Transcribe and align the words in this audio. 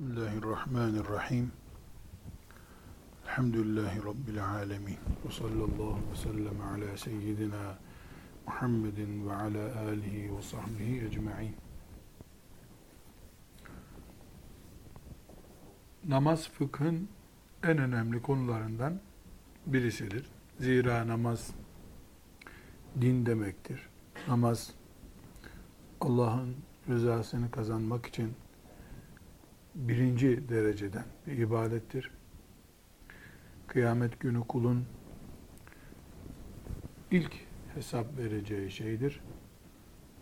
Bismillahirrahmanirrahim. 0.00 1.52
Elhamdülillahi 3.24 3.98
Rabbil 4.04 4.44
alemin. 4.44 4.96
Ve 5.26 5.32
sallallahu 5.32 5.98
ve 6.12 6.16
sellem 6.16 6.60
ala 6.60 6.96
seyyidina 6.96 7.78
Muhammedin 8.46 9.28
ve 9.28 9.32
ala 9.34 9.80
alihi 9.80 10.36
ve 10.36 10.42
sahbihi 10.42 11.04
ecma'in. 11.04 11.56
Namaz 16.08 16.48
fıkhın 16.48 17.08
en 17.62 17.78
önemli 17.78 18.22
konularından 18.22 19.00
birisidir. 19.66 20.30
Zira 20.60 21.08
namaz 21.08 21.50
din 23.00 23.26
demektir. 23.26 23.88
Namaz 24.28 24.74
Allah'ın 26.00 26.56
rızasını 26.88 27.50
kazanmak 27.50 28.06
için 28.06 28.34
birinci 29.88 30.48
dereceden 30.48 31.04
bir 31.26 31.38
ibadettir. 31.38 32.10
Kıyamet 33.66 34.20
günü 34.20 34.40
kulun 34.40 34.84
ilk 37.10 37.32
hesap 37.74 38.18
vereceği 38.18 38.70
şeydir. 38.70 39.20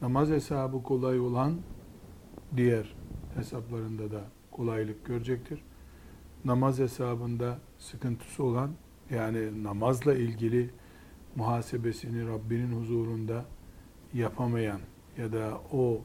Namaz 0.02 0.28
hesabı 0.28 0.82
kolay 0.82 1.20
olan 1.20 1.56
diğer 2.56 2.94
hesaplarında 3.34 4.10
da 4.10 4.24
kolaylık 4.50 5.06
görecektir. 5.06 5.62
Namaz 6.44 6.78
hesabında 6.78 7.58
sıkıntısı 7.78 8.44
olan 8.44 8.70
yani 9.10 9.64
namazla 9.64 10.14
ilgili 10.14 10.70
muhasebesini 11.36 12.28
Rabbinin 12.28 12.80
huzurunda 12.80 13.44
yapamayan 14.14 14.80
ya 15.18 15.32
da 15.32 15.60
o 15.72 16.00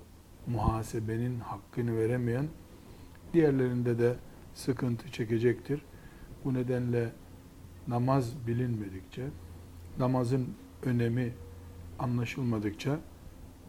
muhasebenin 0.48 1.40
hakkını 1.40 1.98
veremeyen 1.98 2.48
diğerlerinde 3.34 4.00
de 4.00 4.16
sıkıntı 4.54 5.12
çekecektir. 5.12 5.82
Bu 6.46 6.54
nedenle 6.54 7.12
namaz 7.88 8.48
bilinmedikçe, 8.48 9.28
namazın 10.00 10.50
önemi 10.84 11.34
anlaşılmadıkça 12.00 13.00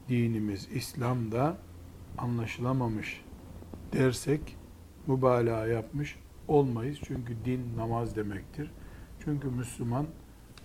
dinimiz 0.08 0.68
İslam'da 0.72 1.58
anlaşılamamış 2.18 3.24
dersek 3.92 4.56
mübalağa 5.06 5.66
yapmış 5.66 6.16
olmayız. 6.48 6.98
Çünkü 7.04 7.36
din 7.44 7.76
namaz 7.76 8.16
demektir. 8.16 8.70
Çünkü 9.24 9.48
Müslüman 9.48 10.06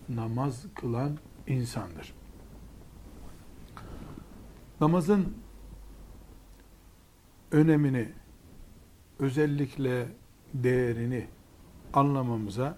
namaz 0.10 0.66
kılan 0.76 1.18
insandır. 1.48 2.14
Namazın 4.82 5.34
önemini 7.52 8.10
özellikle 9.20 10.08
değerini 10.54 11.28
anlamamıza 11.94 12.78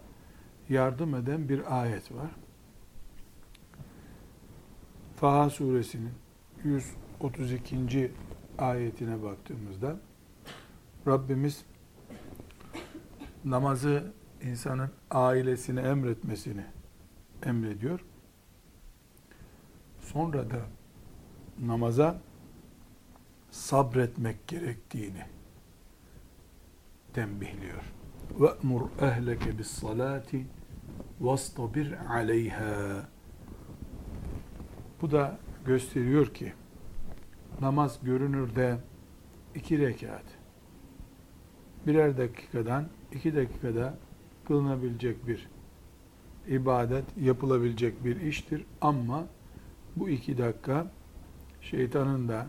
yardım 0.69 1.15
eden 1.15 1.49
bir 1.49 1.81
ayet 1.81 2.11
var. 2.11 2.31
Faha 5.15 5.49
suresinin 5.49 6.13
132. 6.63 8.11
ayetine 8.57 9.23
baktığımızda 9.23 9.99
Rabbimiz 11.07 11.65
namazı 13.45 14.13
insanın 14.41 14.89
ailesine 15.11 15.81
emretmesini 15.81 16.65
emrediyor. 17.45 18.05
Sonra 19.99 20.49
da 20.49 20.61
namaza 21.59 22.21
sabretmek 23.51 24.47
gerektiğini 24.47 25.25
tembihliyor. 27.14 27.92
وَأْمُرْ 28.38 28.82
اَهْلَكَ 29.00 29.44
بِالصَّلَاةِ 29.58 30.44
وَاسْطَبِرْ 31.20 31.88
عَلَيْهَا 32.06 33.02
Bu 35.02 35.10
da 35.10 35.38
gösteriyor 35.66 36.34
ki 36.34 36.52
namaz 37.60 37.98
görünürde 38.02 38.78
iki 39.54 39.78
rekat 39.78 40.24
birer 41.86 42.18
dakikadan 42.18 42.86
iki 43.12 43.36
dakikada 43.36 43.98
kılınabilecek 44.44 45.26
bir 45.26 45.48
ibadet, 46.48 47.04
yapılabilecek 47.20 48.04
bir 48.04 48.20
iştir. 48.20 48.64
Ama 48.80 49.24
bu 49.96 50.08
iki 50.08 50.38
dakika 50.38 50.90
şeytanın 51.60 52.28
da 52.28 52.46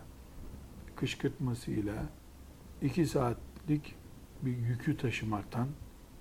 kışkırtmasıyla 0.95 1.93
iki 2.81 3.05
saatlik 3.05 3.95
bir 4.42 4.56
yükü 4.56 4.96
taşımaktan, 4.96 5.68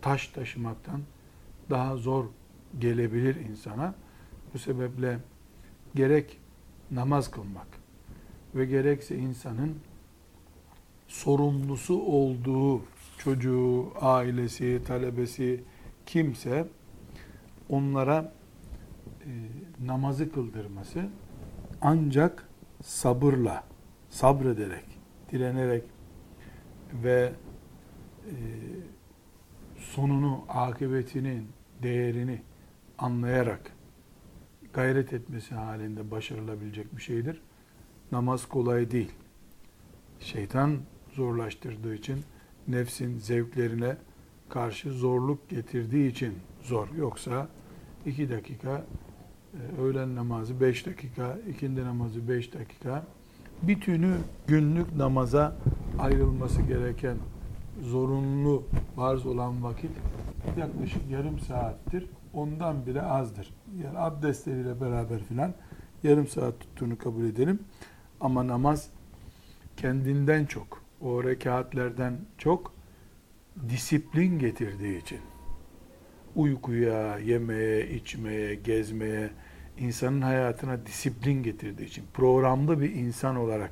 taş 0.01 0.27
taşımaktan 0.27 1.01
daha 1.69 1.97
zor 1.97 2.25
gelebilir 2.79 3.35
insana. 3.35 3.95
Bu 4.53 4.59
sebeple 4.59 5.19
gerek 5.95 6.39
namaz 6.91 7.31
kılmak 7.31 7.67
ve 8.55 8.65
gerekse 8.65 9.17
insanın 9.17 9.75
sorumlusu 11.07 12.01
olduğu 12.01 12.81
çocuğu, 13.17 13.91
ailesi, 14.01 14.81
talebesi 14.87 15.63
kimse 16.05 16.67
onlara 17.69 18.33
e, 19.25 19.31
namazı 19.85 20.31
kıldırması 20.31 21.09
ancak 21.81 22.49
sabırla, 22.83 23.63
sabrederek, 24.09 24.85
direnerek 25.31 25.83
ve 27.03 27.33
sonunu, 29.77 30.45
akıbetinin 30.49 31.47
değerini 31.83 32.41
anlayarak 32.97 33.71
gayret 34.73 35.13
etmesi 35.13 35.55
halinde 35.55 36.11
başarılabilecek 36.11 36.97
bir 36.97 37.01
şeydir. 37.01 37.41
Namaz 38.11 38.45
kolay 38.45 38.91
değil. 38.91 39.11
Şeytan 40.19 40.77
zorlaştırdığı 41.13 41.95
için 41.95 42.17
nefsin 42.67 43.17
zevklerine 43.17 43.97
karşı 44.49 44.91
zorluk 44.91 45.49
getirdiği 45.49 46.11
için 46.11 46.33
zor. 46.61 46.87
Yoksa 46.97 47.47
iki 48.05 48.29
dakika 48.29 48.85
e, 49.53 49.81
öğlen 49.81 50.15
namazı 50.15 50.61
beş 50.61 50.85
dakika, 50.85 51.37
ikindi 51.49 51.85
namazı 51.85 52.29
beş 52.29 52.53
dakika 52.53 53.05
bütünü 53.61 54.17
günlük 54.47 54.95
namaza 54.95 55.57
ayrılması 55.99 56.61
gereken 56.61 57.17
zorunlu 57.81 58.63
farz 58.95 59.25
olan 59.25 59.63
vakit 59.63 59.91
yaklaşık 60.57 61.01
yarım 61.09 61.39
saattir. 61.39 62.09
Ondan 62.33 62.85
bile 62.85 63.01
azdır. 63.01 63.53
Yani 63.83 63.99
abdestleriyle 63.99 64.81
beraber 64.81 65.23
filan 65.23 65.53
yarım 66.03 66.27
saat 66.27 66.59
tuttuğunu 66.59 66.97
kabul 66.97 67.23
edelim. 67.23 67.59
Ama 68.21 68.47
namaz 68.47 68.89
kendinden 69.77 70.45
çok, 70.45 70.83
o 71.01 71.23
rekatlerden 71.23 72.17
çok 72.37 72.73
disiplin 73.69 74.39
getirdiği 74.39 75.01
için 75.01 75.19
uykuya, 76.35 77.17
yemeye, 77.17 77.89
içmeye, 77.89 78.55
gezmeye, 78.55 79.29
insanın 79.77 80.21
hayatına 80.21 80.85
disiplin 80.85 81.43
getirdiği 81.43 81.85
için, 81.85 82.05
programlı 82.13 82.81
bir 82.81 82.95
insan 82.95 83.35
olarak 83.35 83.71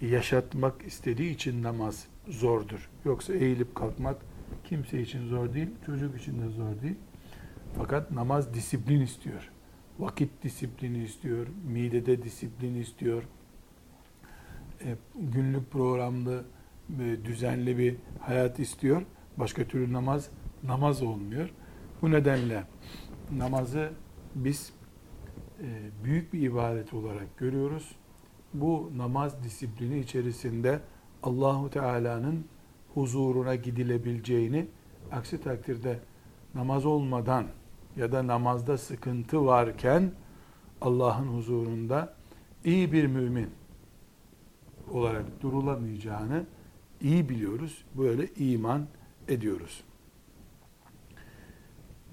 yaşatmak 0.00 0.82
istediği 0.86 1.34
için 1.34 1.62
namaz 1.62 2.06
zordur. 2.28 2.90
Yoksa 3.04 3.34
eğilip 3.34 3.74
kalkmak 3.74 4.16
kimse 4.64 5.02
için 5.02 5.28
zor 5.28 5.54
değil, 5.54 5.68
çocuk 5.86 6.20
için 6.20 6.42
de 6.42 6.48
zor 6.48 6.82
değil. 6.82 6.96
Fakat 7.78 8.10
namaz 8.10 8.54
disiplin 8.54 9.00
istiyor. 9.00 9.50
Vakit 9.98 10.42
disiplini 10.42 11.04
istiyor, 11.04 11.46
midede 11.64 12.22
disiplin 12.22 12.74
istiyor. 12.74 13.22
E, 14.84 14.96
günlük 15.14 15.70
programlı, 15.70 16.44
e, 17.00 17.24
düzenli 17.24 17.78
bir 17.78 17.96
hayat 18.20 18.60
istiyor. 18.60 19.02
Başka 19.36 19.64
türlü 19.64 19.92
namaz 19.92 20.30
namaz 20.62 21.02
olmuyor. 21.02 21.50
Bu 22.02 22.10
nedenle 22.10 22.64
namazı 23.32 23.90
biz 24.34 24.72
e, 25.60 25.66
büyük 26.04 26.32
bir 26.32 26.42
ibadet 26.42 26.94
olarak 26.94 27.38
görüyoruz. 27.38 27.96
Bu 28.54 28.90
namaz 28.96 29.42
disiplini 29.44 29.98
içerisinde 29.98 30.80
Allahu 31.22 31.70
Teala'nın 31.70 32.44
huzuruna 32.94 33.54
gidilebileceğini, 33.54 34.66
aksi 35.12 35.40
takdirde 35.40 35.98
namaz 36.54 36.86
olmadan 36.86 37.46
ya 37.96 38.12
da 38.12 38.26
namazda 38.26 38.78
sıkıntı 38.78 39.46
varken 39.46 40.12
Allah'ın 40.80 41.26
huzurunda 41.26 42.14
iyi 42.64 42.92
bir 42.92 43.06
mümin 43.06 43.50
olarak 44.90 45.42
durulamayacağını 45.42 46.44
iyi 47.00 47.28
biliyoruz. 47.28 47.84
Böyle 47.94 48.28
iman 48.34 48.86
ediyoruz. 49.28 49.84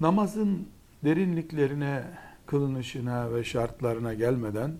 Namazın 0.00 0.68
derinliklerine, 1.04 2.04
kılınışına 2.46 3.34
ve 3.34 3.44
şartlarına 3.44 4.14
gelmeden 4.14 4.72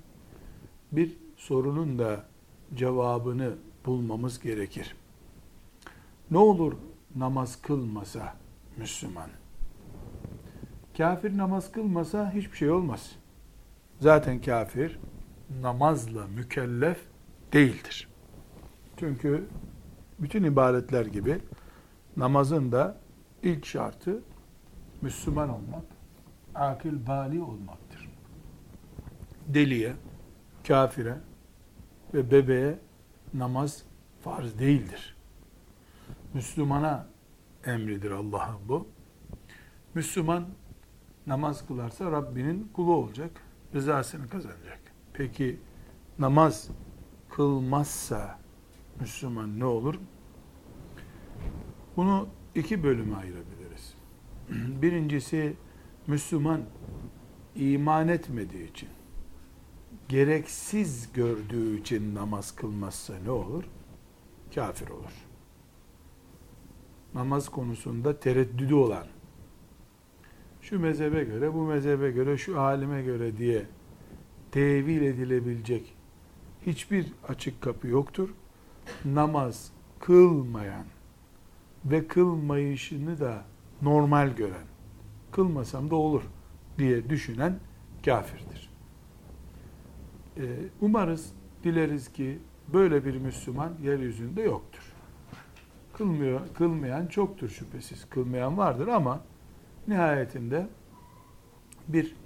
bir 0.92 1.16
sorunun 1.36 1.98
da 1.98 2.24
cevabını 2.74 3.54
bulmamız 3.86 4.40
gerekir. 4.40 4.96
Ne 6.30 6.38
olur 6.38 6.74
namaz 7.16 7.62
kılmasa 7.62 8.34
Müslüman? 8.76 9.28
Kafir 10.96 11.38
namaz 11.38 11.72
kılmasa 11.72 12.32
hiçbir 12.34 12.56
şey 12.56 12.70
olmaz. 12.70 13.12
Zaten 14.00 14.40
kafir 14.40 14.98
namazla 15.60 16.26
mükellef 16.26 16.98
değildir. 17.52 18.08
Çünkü 18.96 19.48
bütün 20.18 20.44
ibadetler 20.44 21.06
gibi 21.06 21.38
namazın 22.16 22.72
da 22.72 22.96
ilk 23.42 23.66
şartı 23.66 24.22
Müslüman 25.02 25.48
olmak, 25.48 25.84
akil 26.54 27.06
bali 27.06 27.42
olmaktır. 27.42 28.08
Deliye, 29.46 29.92
kafire 30.68 31.16
ve 32.14 32.30
bebeğe 32.30 32.78
namaz 33.34 33.82
farz 34.20 34.58
değildir. 34.58 35.16
Müslümana 36.34 37.06
emridir 37.64 38.10
Allah'ın 38.10 38.68
bu. 38.68 38.88
Müslüman 39.94 40.44
namaz 41.26 41.66
kılarsa 41.66 42.12
Rabbinin 42.12 42.70
kulu 42.72 42.94
olacak, 42.94 43.30
rızasını 43.74 44.28
kazanacak. 44.28 44.80
Peki 45.12 45.60
namaz 46.18 46.68
kılmazsa 47.30 48.38
Müslüman 49.00 49.60
ne 49.60 49.64
olur? 49.64 49.94
Bunu 51.96 52.28
iki 52.54 52.82
bölüme 52.82 53.16
ayırabiliriz. 53.16 53.94
Birincisi 54.82 55.56
Müslüman 56.06 56.60
iman 57.56 58.08
etmediği 58.08 58.70
için, 58.70 58.88
gereksiz 60.08 61.12
gördüğü 61.12 61.80
için 61.80 62.14
namaz 62.14 62.54
kılmazsa 62.56 63.14
ne 63.24 63.30
olur? 63.30 63.64
Kafir 64.54 64.88
olur. 64.88 65.26
Namaz 67.14 67.48
konusunda 67.48 68.20
tereddüdü 68.20 68.74
olan, 68.74 69.06
şu 70.60 70.80
mezhebe 70.80 71.24
göre, 71.24 71.54
bu 71.54 71.62
mezhebe 71.62 72.10
göre, 72.10 72.38
şu 72.38 72.60
alime 72.60 73.02
göre 73.02 73.36
diye 73.36 73.66
tevil 74.52 75.02
edilebilecek 75.02 75.94
hiçbir 76.66 77.06
açık 77.28 77.62
kapı 77.62 77.88
yoktur. 77.88 78.28
Namaz 79.04 79.72
kılmayan 80.00 80.84
ve 81.84 82.06
kılmayışını 82.06 83.20
da 83.20 83.44
normal 83.82 84.36
gören, 84.36 84.66
kılmasam 85.32 85.90
da 85.90 85.96
olur 85.96 86.22
diye 86.78 87.10
düşünen 87.10 87.58
kafirdir. 88.04 88.63
Ee, 90.36 90.42
umarız, 90.80 91.32
dileriz 91.64 92.12
ki 92.12 92.38
böyle 92.72 93.04
bir 93.04 93.16
Müslüman 93.16 93.72
yeryüzünde 93.82 94.42
yoktur. 94.42 94.92
Kılmıyor, 95.92 96.40
kılmayan 96.54 97.06
çoktur 97.06 97.48
şüphesiz. 97.48 98.08
Kılmayan 98.10 98.58
vardır 98.58 98.88
ama 98.88 99.20
nihayetinde 99.88 100.66
bir 101.88 102.16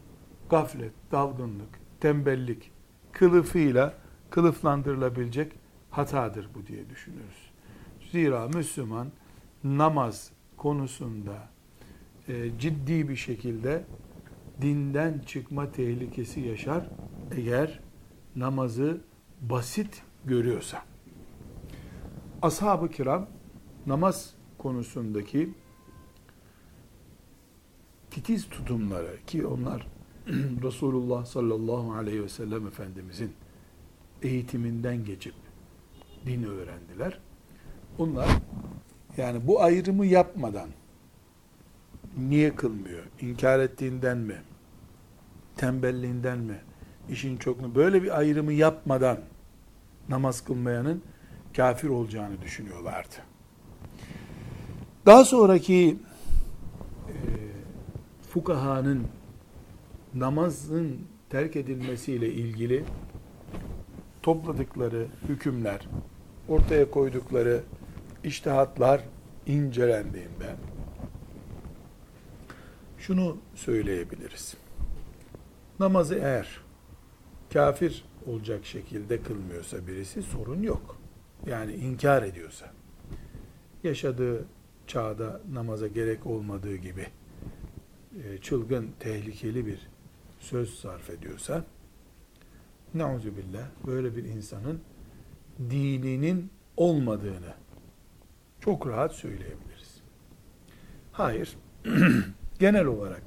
gaflet, 0.50 0.93
dalgınlık, 1.12 1.81
tembellik 2.00 2.72
kılıfıyla 3.12 3.94
kılıflandırılabilecek 4.31 5.52
hatadır 5.90 6.49
bu 6.55 6.66
diye 6.66 6.90
düşünürüz. 6.90 7.50
Zira 8.12 8.49
Müslüman 8.49 9.08
namaz 9.64 10.32
konusunda 10.56 11.49
e, 12.28 12.58
ciddi 12.58 13.08
bir 13.08 13.16
şekilde 13.16 13.84
dinden 14.60 15.19
çıkma 15.19 15.72
tehlikesi 15.72 16.40
yaşar 16.40 16.90
eğer 17.37 17.81
namazı 18.38 19.00
basit 19.40 20.02
görüyorsa. 20.25 20.82
Ashab-ı 22.43 22.88
kiram 22.88 23.26
namaz 23.87 24.35
konusundaki 24.58 25.55
titiz 28.11 28.49
tutumları 28.49 29.17
ki 29.26 29.46
onlar 29.46 29.87
Resulullah 30.62 31.25
sallallahu 31.25 31.93
aleyhi 31.93 32.23
ve 32.23 32.29
sellem 32.29 32.67
Efendimizin 32.67 33.32
eğitiminden 34.23 35.05
geçip 35.05 35.34
din 36.26 36.43
öğrendiler. 36.43 37.19
Onlar 37.99 38.29
yani 39.17 39.46
bu 39.46 39.62
ayrımı 39.62 40.06
yapmadan 40.06 40.69
niye 42.19 42.55
kılmıyor? 42.55 43.05
İnkar 43.20 43.58
ettiğinden 43.58 44.19
mi? 44.19 44.43
Tembelliğinden 45.56 46.38
mi? 46.38 46.61
İşin 47.10 47.37
çokluğu 47.37 47.75
böyle 47.75 48.02
bir 48.02 48.19
ayrımı 48.19 48.52
yapmadan 48.52 49.19
namaz 50.08 50.44
kılmayanın 50.44 51.02
kafir 51.56 51.88
olacağını 51.88 52.43
düşünüyorlardı. 52.43 53.14
Daha 55.06 55.25
sonraki 55.25 55.96
e, 57.08 57.16
fukahanın 58.31 59.06
namazın 60.14 61.00
terk 61.31 61.56
edilmesiyle 61.56 62.32
ilgili 62.32 62.84
topladıkları 64.22 65.06
hükümler, 65.28 65.88
ortaya 66.49 66.90
koydukları 66.90 67.62
iştihatlar 68.25 69.00
incelendiğinde 69.46 70.56
şunu 72.99 73.37
söyleyebiliriz. 73.55 74.55
Namazı 75.81 76.14
eğer 76.14 76.68
kafir 77.52 78.04
olacak 78.26 78.64
şekilde 78.64 79.22
kılmıyorsa 79.22 79.86
birisi 79.86 80.22
sorun 80.22 80.62
yok. 80.62 80.96
Yani 81.46 81.72
inkar 81.72 82.22
ediyorsa, 82.22 82.72
yaşadığı 83.84 84.44
çağda 84.86 85.40
namaza 85.52 85.88
gerek 85.88 86.26
olmadığı 86.26 86.76
gibi 86.76 87.06
e, 88.24 88.38
çılgın, 88.38 88.90
tehlikeli 89.00 89.66
bir 89.66 89.88
söz 90.38 90.74
sarf 90.74 91.10
ediyorsa, 91.10 91.64
billah 92.94 93.68
böyle 93.86 94.16
bir 94.16 94.24
insanın 94.24 94.80
dininin 95.70 96.50
olmadığını 96.76 97.54
çok 98.60 98.86
rahat 98.86 99.14
söyleyebiliriz. 99.14 100.00
Hayır, 101.12 101.56
genel 102.58 102.86
olarak 102.86 103.22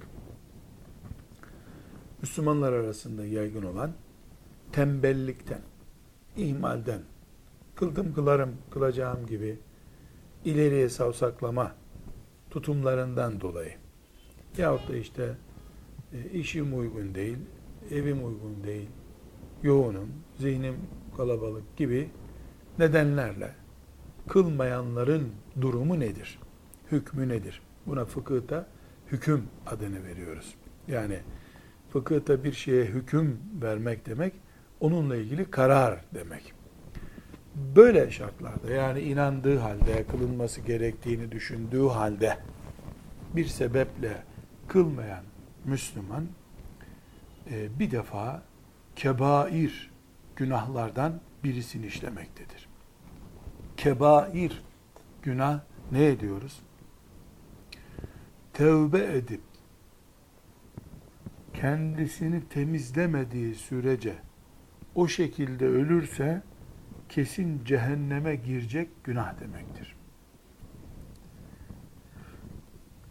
Müslümanlar 2.21 2.73
arasında 2.73 3.25
yaygın 3.25 3.63
olan 3.63 3.91
tembellikten, 4.71 5.61
ihmalden, 6.37 7.01
kıldım 7.75 8.13
kılarım, 8.13 8.57
kılacağım 8.71 9.25
gibi 9.25 9.59
ileriye 10.45 10.89
savsaklama 10.89 11.75
tutumlarından 12.49 13.41
dolayı 13.41 13.73
yahut 14.57 14.89
da 14.89 14.95
işte 14.95 15.35
e, 16.13 16.29
işim 16.29 16.79
uygun 16.79 17.15
değil, 17.15 17.37
evim 17.91 18.25
uygun 18.25 18.63
değil, 18.63 18.89
yoğunum, 19.63 20.09
zihnim 20.39 20.75
kalabalık 21.17 21.77
gibi 21.77 22.09
nedenlerle 22.79 23.55
kılmayanların 24.27 25.31
durumu 25.61 25.99
nedir? 25.99 26.39
Hükmü 26.91 27.29
nedir? 27.29 27.61
Buna 27.85 28.05
fıkıhta 28.05 28.67
hüküm 29.11 29.43
adını 29.67 30.03
veriyoruz. 30.03 30.55
Yani 30.87 31.19
fıkıhta 31.89 32.43
bir 32.43 32.53
şeye 32.53 32.85
hüküm 32.85 33.39
vermek 33.61 34.05
demek, 34.05 34.33
onunla 34.81 35.15
ilgili 35.15 35.51
karar 35.51 36.01
demek. 36.13 36.53
Böyle 37.55 38.11
şartlarda 38.11 38.71
yani 38.71 38.99
inandığı 38.99 39.57
halde, 39.57 40.03
kılınması 40.07 40.61
gerektiğini 40.61 41.31
düşündüğü 41.31 41.87
halde 41.87 42.37
bir 43.35 43.45
sebeple 43.45 44.23
kılmayan 44.67 45.23
Müslüman 45.65 46.27
e, 47.51 47.79
bir 47.79 47.91
defa 47.91 48.43
kebair 48.95 49.91
günahlardan 50.35 51.21
birisini 51.43 51.85
işlemektedir. 51.85 52.67
Kebair 53.77 54.61
günah 55.21 55.59
ne 55.91 56.05
ediyoruz? 56.05 56.59
Tevbe 58.53 59.17
edip 59.17 59.41
kendisini 61.53 62.49
temizlemediği 62.49 63.55
sürece 63.55 64.15
o 64.95 65.07
şekilde 65.07 65.65
ölürse 65.65 66.41
kesin 67.09 67.65
cehenneme 67.65 68.35
girecek 68.35 69.03
günah 69.03 69.39
demektir. 69.39 69.95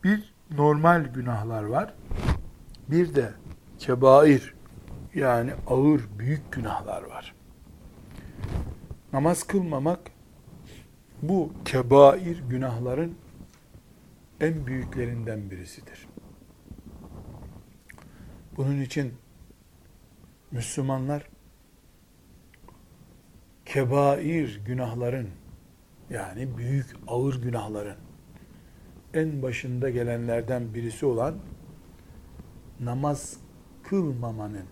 Bir 0.04 0.34
normal 0.50 1.04
günahlar 1.04 1.62
var. 1.62 1.94
Bir 2.88 3.14
de 3.14 3.32
kebair 3.78 4.54
yani 5.14 5.52
ağır 5.66 6.02
büyük 6.18 6.52
günahlar 6.52 7.02
var. 7.02 7.34
Namaz 9.12 9.42
kılmamak 9.42 10.00
bu 11.22 11.52
kebair 11.64 12.42
günahların 12.48 13.14
en 14.40 14.66
büyüklerinden 14.66 15.50
birisidir. 15.50 16.08
Bunun 18.56 18.80
için 18.80 19.14
Müslümanlar 20.50 21.26
kebair 23.72 24.60
günahların 24.66 25.28
yani 26.10 26.58
büyük 26.58 26.86
ağır 27.06 27.42
günahların 27.42 27.96
en 29.14 29.42
başında 29.42 29.90
gelenlerden 29.90 30.74
birisi 30.74 31.06
olan 31.06 31.34
namaz 32.80 33.36
kılmamanın 33.82 34.66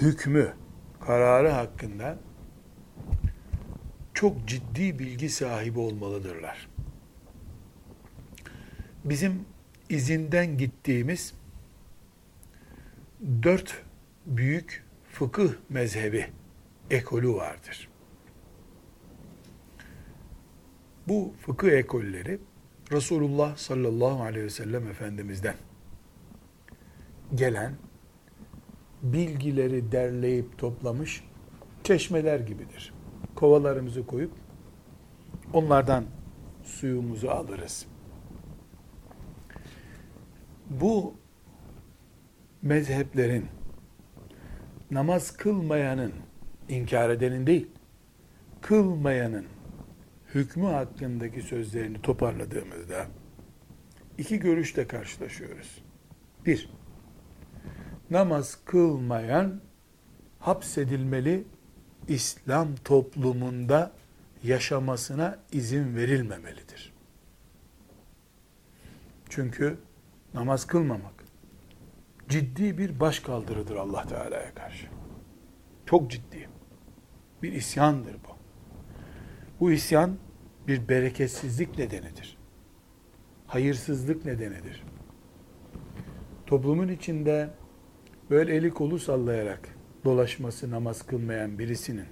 hükmü, 0.00 0.52
kararı 1.00 1.48
hakkında 1.48 2.18
çok 4.14 4.48
ciddi 4.48 4.98
bilgi 4.98 5.28
sahibi 5.28 5.78
olmalıdırlar. 5.78 6.68
Bizim 9.04 9.44
izinden 9.88 10.58
gittiğimiz 10.58 11.34
dört 13.42 13.82
büyük 14.26 14.84
fıkıh 15.12 15.52
mezhebi 15.68 16.41
ekolü 16.92 17.34
vardır. 17.34 17.88
Bu 21.08 21.32
fıkıh 21.40 21.68
ekolleri 21.68 22.38
Resulullah 22.92 23.56
sallallahu 23.56 24.22
aleyhi 24.22 24.44
ve 24.44 24.50
sellem 24.50 24.86
Efendimiz'den 24.86 25.54
gelen 27.34 27.74
bilgileri 29.02 29.92
derleyip 29.92 30.58
toplamış 30.58 31.24
çeşmeler 31.84 32.40
gibidir. 32.40 32.94
Kovalarımızı 33.34 34.06
koyup 34.06 34.32
onlardan 35.52 36.04
suyumuzu 36.64 37.28
alırız. 37.28 37.86
Bu 40.70 41.14
mezheplerin 42.62 43.46
namaz 44.90 45.30
kılmayanın 45.30 46.12
inkar 46.68 47.10
edenin 47.10 47.46
değil, 47.46 47.66
kılmayanın 48.60 49.46
hükmü 50.34 50.66
hakkındaki 50.66 51.42
sözlerini 51.42 52.02
toparladığımızda 52.02 53.06
iki 54.18 54.38
görüşle 54.38 54.86
karşılaşıyoruz. 54.86 55.84
Bir, 56.46 56.70
namaz 58.10 58.58
kılmayan 58.64 59.60
hapsedilmeli, 60.38 61.44
İslam 62.08 62.74
toplumunda 62.76 63.92
yaşamasına 64.42 65.38
izin 65.52 65.96
verilmemelidir. 65.96 66.92
Çünkü 69.28 69.78
namaz 70.34 70.66
kılmamak 70.66 71.24
ciddi 72.28 72.78
bir 72.78 73.00
başkaldırıdır 73.00 73.76
Allah 73.76 74.06
Teala'ya 74.06 74.54
karşı. 74.54 74.86
Çok 75.86 76.10
ciddi. 76.10 76.51
Bir 77.42 77.52
isyandır 77.52 78.14
bu. 78.14 78.36
Bu 79.60 79.72
isyan 79.72 80.16
bir 80.68 80.88
bereketsizlik 80.88 81.78
nedenidir. 81.78 82.38
Hayırsızlık 83.46 84.24
nedenidir. 84.24 84.84
Toplumun 86.46 86.88
içinde 86.88 87.50
böyle 88.30 88.54
eli 88.54 88.70
kolu 88.70 88.98
sallayarak 88.98 89.68
dolaşması 90.04 90.70
namaz 90.70 91.06
kılmayan 91.06 91.58
birisinin 91.58 92.06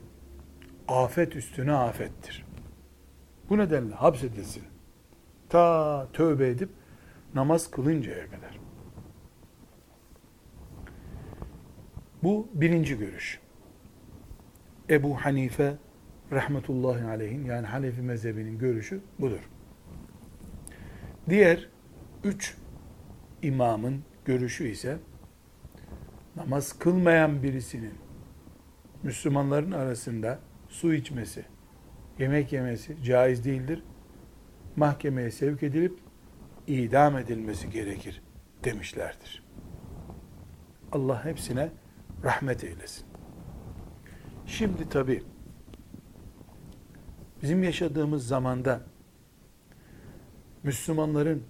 afet 0.88 1.36
üstüne 1.36 1.72
afettir. 1.72 2.46
Bu 3.48 3.58
nedenle 3.58 3.94
hapsedilsin. 3.94 4.62
Ta 5.48 6.08
tövbe 6.12 6.48
edip 6.48 6.70
namaz 7.34 7.70
kılıncaya 7.70 8.26
kadar. 8.26 8.60
Bu 12.22 12.48
birinci 12.54 12.98
görüş. 12.98 13.40
Ebu 14.90 15.14
Hanife 15.14 15.74
rahmetullahi 16.32 17.04
aleyhin 17.04 17.44
yani 17.44 17.66
Hanefi 17.66 18.02
mezhebinin 18.02 18.58
görüşü 18.58 19.00
budur. 19.18 19.50
Diğer 21.28 21.68
üç 22.24 22.56
imamın 23.42 24.02
görüşü 24.24 24.68
ise 24.68 24.98
namaz 26.36 26.78
kılmayan 26.78 27.42
birisinin 27.42 27.94
Müslümanların 29.02 29.72
arasında 29.72 30.38
su 30.68 30.94
içmesi, 30.94 31.44
yemek 32.18 32.52
yemesi 32.52 33.02
caiz 33.02 33.44
değildir. 33.44 33.82
Mahkemeye 34.76 35.30
sevk 35.30 35.62
edilip 35.62 35.98
idam 36.66 37.18
edilmesi 37.18 37.70
gerekir 37.70 38.22
demişlerdir. 38.64 39.44
Allah 40.92 41.24
hepsine 41.24 41.70
rahmet 42.24 42.64
eylesin. 42.64 43.09
Şimdi 44.50 44.88
tabi 44.88 45.22
bizim 47.42 47.62
yaşadığımız 47.62 48.26
zamanda 48.26 48.80
Müslümanların 50.62 51.42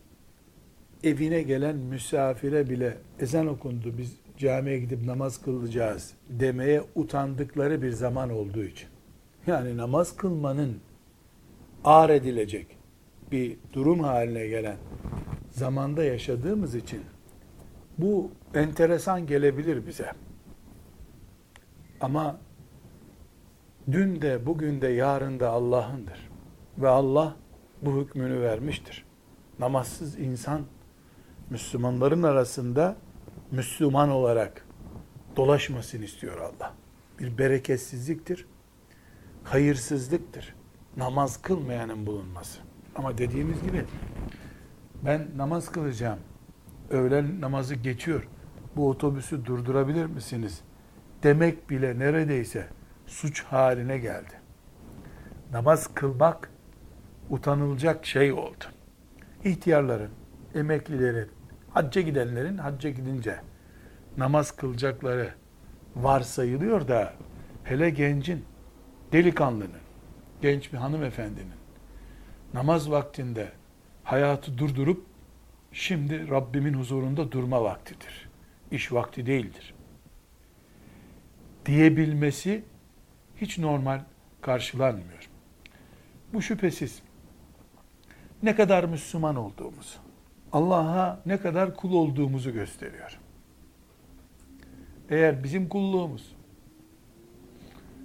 evine 1.04 1.42
gelen 1.42 1.76
misafire 1.76 2.71
bile 2.71 2.99
ezan 3.21 3.47
okundu 3.47 3.99
biz 3.99 4.16
camiye 4.38 4.78
gidip 4.80 5.04
namaz 5.04 5.42
kılacağız 5.42 6.14
demeye 6.28 6.83
utandıkları 6.95 7.83
bir 7.83 7.90
zaman 7.90 8.30
olduğu 8.30 8.64
için. 8.64 8.88
Yani 9.47 9.76
namaz 9.76 10.16
kılmanın 10.16 10.78
ağır 11.85 12.11
edilecek 12.11 12.66
bir 13.33 13.57
durum 13.73 14.00
haline 14.00 14.47
gelen 14.47 14.76
zamanda 15.50 16.04
yaşadığımız 16.04 16.75
için 16.75 17.00
bu 17.99 18.30
enteresan 18.54 19.26
gelebilir 19.26 19.87
bize. 19.87 20.12
Ama 22.00 22.40
dün 23.92 24.22
de 24.22 24.46
bugün 24.46 24.80
de 24.80 24.88
yarın 24.88 25.40
da 25.40 25.50
Allah'ındır. 25.50 26.30
Ve 26.78 26.88
Allah 26.88 27.37
bu 27.82 28.00
hükmünü 28.00 28.40
vermiştir. 28.40 29.04
Namazsız 29.58 30.18
insan 30.18 30.62
Müslümanların 31.50 32.22
arasında 32.22 32.96
Müslüman 33.50 34.10
olarak 34.10 34.66
dolaşmasını 35.37 36.04
istiyor 36.04 36.38
Allah. 36.38 36.75
Bir 37.18 37.38
bereketsizliktir, 37.38 38.46
hayırsızlıktır. 39.44 40.54
Namaz 40.96 41.42
kılmayanın 41.42 42.06
bulunması. 42.06 42.60
Ama 42.96 43.18
dediğimiz 43.18 43.62
gibi 43.62 43.84
ben 45.04 45.26
namaz 45.37 45.72
kılacağım. 45.72 46.18
Öğlen 46.90 47.40
namazı 47.40 47.75
geçiyor. 47.75 48.28
Bu 48.76 48.88
otobüsü 48.88 49.44
durdurabilir 49.44 50.06
misiniz? 50.06 50.60
Demek 51.22 51.70
bile 51.70 51.99
neredeyse 51.99 52.66
suç 53.10 53.44
haline 53.44 53.98
geldi. 53.98 54.40
Namaz 55.52 55.94
kılmak 55.94 56.50
utanılacak 57.30 58.06
şey 58.06 58.32
oldu. 58.32 58.64
İhtiyarların, 59.44 60.10
emeklilerin, 60.54 61.28
hacca 61.70 62.00
gidenlerin 62.00 62.58
hacca 62.58 62.90
gidince 62.90 63.40
namaz 64.16 64.56
kılacakları 64.56 65.34
varsayılıyor 65.96 66.88
da 66.88 67.12
hele 67.64 67.90
gencin, 67.90 68.44
delikanlının, 69.12 69.80
genç 70.42 70.72
bir 70.72 70.78
hanımefendinin 70.78 71.60
namaz 72.54 72.90
vaktinde 72.90 73.48
hayatı 74.04 74.58
durdurup 74.58 75.06
şimdi 75.72 76.30
Rabbimin 76.30 76.74
huzurunda 76.74 77.32
durma 77.32 77.62
vaktidir. 77.62 78.28
İş 78.70 78.92
vakti 78.92 79.26
değildir. 79.26 79.74
Diyebilmesi 81.66 82.64
hiç 83.40 83.59
normal 83.59 84.00
karşılanmıyor. 84.40 85.30
Bu 86.32 86.42
şüphesiz 86.42 87.02
ne 88.42 88.56
kadar 88.56 88.85
Müslüman 88.85 89.37
olduğumuzu, 89.37 89.99
Allah'a 90.52 91.20
ne 91.26 91.37
kadar 91.37 91.76
kul 91.76 91.92
olduğumuzu 91.92 92.52
gösteriyor. 92.52 93.18
Eğer 95.11 95.44
bizim 95.44 95.68
kulluğumuz 95.68 96.37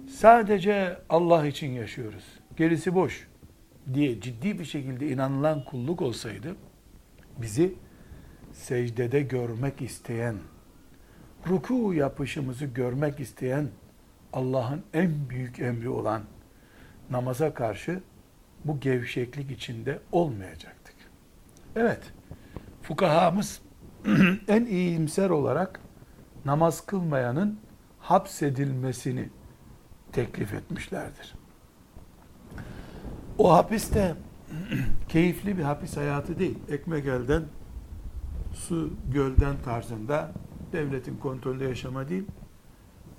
sadece 0.08 0.98
Allah 1.08 1.46
için 1.46 1.70
yaşıyoruz, 1.70 2.24
gerisi 2.56 2.94
boş 2.94 3.28
diye 3.94 4.20
ciddi 4.20 4.58
bir 4.58 4.64
şekilde 4.64 5.08
inanılan 5.08 5.64
kulluk 5.64 6.02
olsaydı, 6.02 6.56
bizi 7.38 7.74
secdede 8.52 9.22
görmek 9.22 9.82
isteyen, 9.82 10.36
ruku 11.48 11.94
yapışımızı 11.94 12.64
görmek 12.64 13.20
isteyen 13.20 13.68
Allah'ın 14.36 14.82
en 14.94 15.28
büyük 15.28 15.58
emri 15.60 15.88
olan 15.88 16.22
namaza 17.10 17.54
karşı 17.54 18.00
bu 18.64 18.80
gevşeklik 18.80 19.50
içinde 19.50 20.00
olmayacaktık. 20.12 20.94
Evet, 21.76 22.12
fukahamız 22.82 23.62
en 24.48 24.64
iyimser 24.64 25.30
olarak 25.30 25.80
namaz 26.44 26.86
kılmayanın 26.86 27.58
hapsedilmesini 28.00 29.28
teklif 30.12 30.54
etmişlerdir. 30.54 31.34
O 33.38 33.52
hapis 33.52 33.94
de 33.94 34.14
keyifli 35.08 35.58
bir 35.58 35.62
hapis 35.62 35.96
hayatı 35.96 36.38
değil. 36.38 36.58
Ekmek 36.70 37.06
elden, 37.06 37.42
su 38.52 38.92
gölden 39.12 39.56
tarzında 39.64 40.32
devletin 40.72 41.16
kontrolünde 41.16 41.64
yaşama 41.64 42.08
değil. 42.08 42.24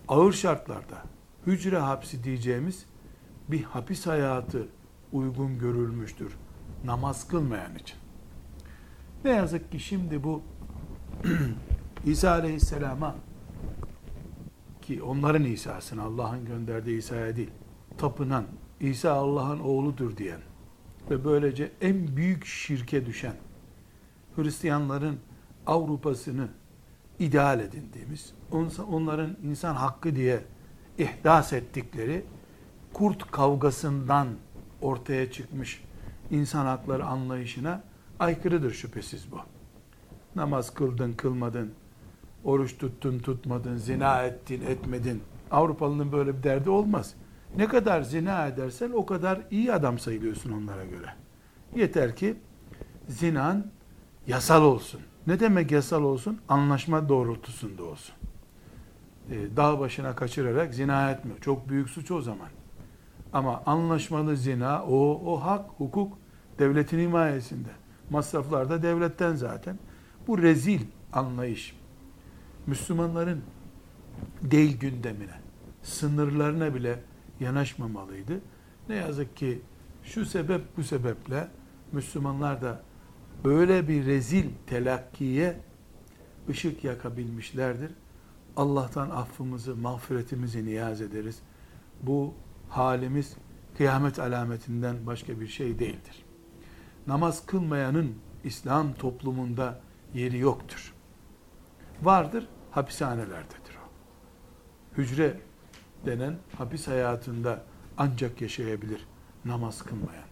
Ağır 0.07 0.33
şartlarda 0.33 1.03
hücre 1.47 1.77
hapsi 1.77 2.23
diyeceğimiz 2.23 2.85
bir 3.47 3.63
hapis 3.63 4.07
hayatı 4.07 4.67
uygun 5.11 5.59
görülmüştür. 5.59 6.37
Namaz 6.85 7.27
kılmayan 7.27 7.75
için. 7.75 7.97
Ne 9.25 9.31
yazık 9.31 9.71
ki 9.71 9.79
şimdi 9.79 10.23
bu 10.23 10.41
İsa 12.05 12.31
Aleyhisselam'a 12.31 13.15
ki 14.81 15.03
onların 15.03 15.43
İsa'sını 15.43 16.03
Allah'ın 16.03 16.45
gönderdiği 16.45 16.97
İsa'ya 16.97 17.35
değil, 17.35 17.51
tapınan, 17.97 18.45
İsa 18.79 19.11
Allah'ın 19.11 19.59
oğludur 19.59 20.17
diyen 20.17 20.39
ve 21.09 21.25
böylece 21.25 21.71
en 21.81 22.15
büyük 22.17 22.45
şirke 22.45 23.05
düşen 23.05 23.35
Hristiyanların 24.35 25.19
Avrupa'sını 25.65 26.47
ideal 27.19 27.59
edindiğimiz, 27.59 28.33
onların 28.91 29.37
insan 29.43 29.75
hakkı 29.75 30.15
diye 30.15 30.39
ihdas 30.97 31.53
ettikleri 31.53 32.25
kurt 32.93 33.31
kavgasından 33.31 34.27
ortaya 34.81 35.31
çıkmış 35.31 35.83
insan 36.31 36.65
hakları 36.65 37.05
anlayışına 37.05 37.83
aykırıdır 38.19 38.71
şüphesiz 38.71 39.31
bu. 39.31 39.39
Namaz 40.35 40.73
kıldın, 40.73 41.13
kılmadın, 41.13 41.71
oruç 42.43 42.77
tuttun, 42.77 43.19
tutmadın, 43.19 43.77
zina 43.77 44.23
ettin, 44.23 44.61
etmedin. 44.61 45.23
Avrupalının 45.51 46.11
böyle 46.11 46.37
bir 46.37 46.43
derdi 46.43 46.69
olmaz. 46.69 47.13
Ne 47.57 47.67
kadar 47.67 48.01
zina 48.01 48.47
edersen 48.47 48.91
o 48.91 49.05
kadar 49.05 49.41
iyi 49.51 49.73
adam 49.73 49.99
sayılıyorsun 49.99 50.51
onlara 50.51 50.85
göre. 50.85 51.13
Yeter 51.75 52.15
ki 52.15 52.35
zinan 53.07 53.71
yasal 54.27 54.63
olsun. 54.63 55.01
Ne 55.27 55.39
demek 55.39 55.71
yasal 55.71 56.03
olsun? 56.03 56.39
Anlaşma 56.49 57.09
doğrultusunda 57.09 57.83
olsun. 57.83 58.15
Ee, 59.31 59.57
dağ 59.57 59.79
başına 59.79 60.15
kaçırarak 60.15 60.73
zina 60.73 61.11
etmiyor. 61.11 61.39
Çok 61.39 61.69
büyük 61.69 61.89
suç 61.89 62.11
o 62.11 62.21
zaman. 62.21 62.47
Ama 63.33 63.63
anlaşmalı 63.65 64.37
zina, 64.37 64.83
o, 64.83 65.21
o 65.33 65.43
hak, 65.43 65.69
hukuk 65.77 66.17
devletin 66.59 66.99
himayesinde. 66.99 67.69
Masraflar 68.09 68.69
da 68.69 68.83
devletten 68.83 69.35
zaten. 69.35 69.79
Bu 70.27 70.41
rezil 70.41 70.81
anlayış. 71.13 71.77
Müslümanların 72.67 73.41
değil 74.41 74.79
gündemine, 74.79 75.39
sınırlarına 75.83 76.75
bile 76.75 76.99
yanaşmamalıydı. 77.39 78.41
Ne 78.89 78.95
yazık 78.95 79.37
ki 79.37 79.61
şu 80.03 80.25
sebep 80.25 80.77
bu 80.77 80.83
sebeple 80.83 81.47
Müslümanlar 81.91 82.61
da 82.61 82.81
böyle 83.43 83.87
bir 83.87 84.05
rezil 84.05 84.49
telakkiye 84.67 85.59
ışık 86.49 86.83
yakabilmişlerdir. 86.83 87.91
Allah'tan 88.57 89.09
affımızı, 89.09 89.75
mağfiretimizi 89.75 90.65
niyaz 90.65 91.01
ederiz. 91.01 91.39
Bu 92.01 92.33
halimiz 92.69 93.35
kıyamet 93.77 94.19
alametinden 94.19 95.05
başka 95.05 95.39
bir 95.39 95.47
şey 95.47 95.79
değildir. 95.79 96.25
Namaz 97.07 97.45
kılmayanın 97.45 98.15
İslam 98.43 98.93
toplumunda 98.93 99.79
yeri 100.13 100.37
yoktur. 100.37 100.93
Vardır, 102.01 102.47
hapishanelerdedir 102.71 103.77
o. 103.85 103.87
Hücre 104.97 105.39
denen 106.05 106.35
hapis 106.57 106.87
hayatında 106.87 107.63
ancak 107.97 108.41
yaşayabilir 108.41 109.07
namaz 109.45 109.81
kılmayan. 109.81 110.27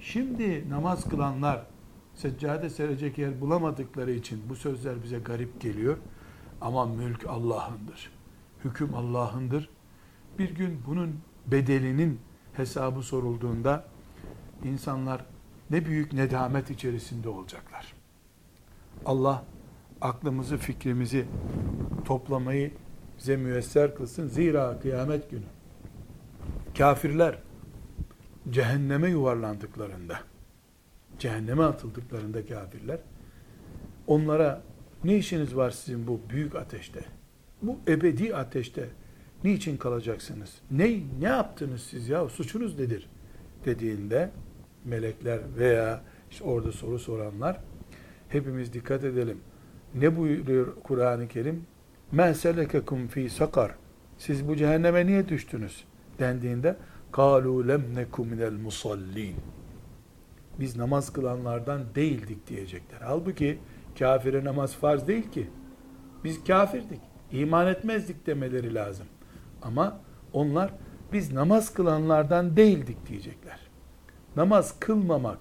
Şimdi 0.00 0.70
namaz 0.70 1.08
kılanlar 1.08 1.66
seccade 2.14 2.70
serecek 2.70 3.18
yer 3.18 3.40
bulamadıkları 3.40 4.12
için 4.12 4.42
bu 4.48 4.56
sözler 4.56 5.02
bize 5.02 5.18
garip 5.18 5.60
geliyor. 5.60 5.96
Ama 6.60 6.86
mülk 6.86 7.26
Allah'ındır. 7.26 8.10
Hüküm 8.64 8.94
Allah'ındır. 8.94 9.68
Bir 10.38 10.54
gün 10.54 10.80
bunun 10.86 11.20
bedelinin 11.46 12.20
hesabı 12.52 13.02
sorulduğunda 13.02 13.84
insanlar 14.64 15.24
ne 15.70 15.86
büyük 15.86 16.12
nedamet 16.12 16.70
içerisinde 16.70 17.28
olacaklar. 17.28 17.94
Allah 19.06 19.44
aklımızı, 20.00 20.56
fikrimizi 20.56 21.26
toplamayı 22.04 22.72
bize 23.18 23.36
müyesser 23.36 23.94
kılsın. 23.94 24.28
Zira 24.28 24.80
kıyamet 24.80 25.30
günü 25.30 25.44
kafirler 26.78 27.38
cehenneme 28.50 29.10
yuvarlandıklarında, 29.10 30.18
cehenneme 31.22 31.62
atıldıklarında 31.62 32.46
kafirler 32.46 32.98
onlara 34.06 34.62
ne 35.04 35.16
işiniz 35.16 35.56
var 35.56 35.70
sizin 35.70 36.06
bu 36.06 36.20
büyük 36.30 36.56
ateşte? 36.56 37.00
Bu 37.62 37.78
ebedi 37.88 38.36
ateşte 38.36 38.88
niçin 39.44 39.76
kalacaksınız? 39.76 40.54
Ne 40.70 41.00
ne 41.20 41.28
yaptınız 41.28 41.82
siz 41.82 42.08
ya? 42.08 42.28
Suçunuz 42.28 42.78
nedir? 42.78 43.08
dediğinde 43.64 44.30
melekler 44.84 45.40
veya 45.58 46.02
işte 46.30 46.44
orada 46.44 46.72
soru 46.72 46.98
soranlar 46.98 47.60
hepimiz 48.28 48.72
dikkat 48.72 49.04
edelim. 49.04 49.38
Ne 49.94 50.16
buyuruyor 50.16 50.74
Kur'an-ı 50.82 51.28
Kerim? 51.28 51.66
Meselekekum 52.12 53.06
fi 53.06 53.30
sakar. 53.30 53.74
Siz 54.18 54.48
bu 54.48 54.56
cehenneme 54.56 55.06
niye 55.06 55.28
düştünüz? 55.28 55.84
dendiğinde 56.18 56.76
kalu 57.12 57.68
lem 57.68 57.94
nekum 57.94 58.28
minel 58.28 58.52
musallin 58.52 59.34
biz 60.60 60.76
namaz 60.76 61.12
kılanlardan 61.12 61.82
değildik 61.94 62.46
diyecekler. 62.46 63.00
Halbuki 63.00 63.58
kafire 63.98 64.44
namaz 64.44 64.74
farz 64.74 65.06
değil 65.06 65.30
ki. 65.30 65.50
Biz 66.24 66.44
kafirdik. 66.44 67.00
iman 67.32 67.66
etmezdik 67.66 68.26
demeleri 68.26 68.74
lazım. 68.74 69.06
Ama 69.62 70.00
onlar 70.32 70.70
biz 71.12 71.32
namaz 71.32 71.74
kılanlardan 71.74 72.56
değildik 72.56 73.08
diyecekler. 73.08 73.58
Namaz 74.36 74.80
kılmamak 74.80 75.38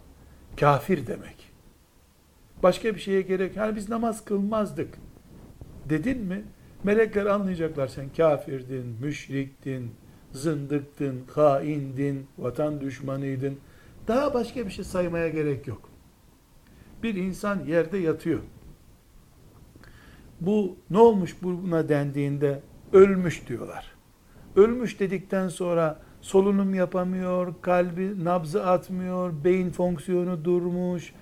kafir 0.60 1.08
demek. 1.08 1.52
Başka 2.64 2.96
bir 2.96 3.00
şeye 3.00 3.22
gerek. 3.22 3.56
Yani 3.56 3.76
biz 3.76 3.90
namaz 3.90 4.26
kılmazdık. 4.26 4.98
Dedin 5.90 6.18
mi? 6.18 6.44
Melekler 6.84 7.26
anlayacaklar 7.26 7.88
sen 7.88 8.10
kafirdin, 8.18 8.86
müşriktin, 9.02 9.92
zındıktın, 10.32 11.22
haindin, 11.34 12.28
vatan 12.38 12.82
düşmanıydın. 12.82 13.58
Daha 14.08 14.34
başka 14.34 14.66
bir 14.66 14.72
şey 14.72 14.86
saymaya 14.86 15.30
gerek 15.30 15.68
yok. 15.68 15.90
Bir 17.04 17.16
insan 17.16 17.66
yerde 17.66 17.98
yatıyor. 17.98 18.40
Bu 20.42 20.76
ne 20.90 20.98
olmuş 20.98 21.36
buna 21.44 21.90
dendiğinde 21.90 22.62
ölmüş 22.94 23.48
diyorlar. 23.48 23.92
Ölmüş 24.56 25.00
dedikten 25.00 25.48
sonra 25.48 26.00
solunum 26.22 26.74
yapamıyor, 26.74 27.54
kalbi 27.62 28.26
nabzı 28.26 28.66
atmıyor, 28.66 29.44
beyin 29.44 29.70
fonksiyonu 29.70 30.46
durmuş, 30.46 31.14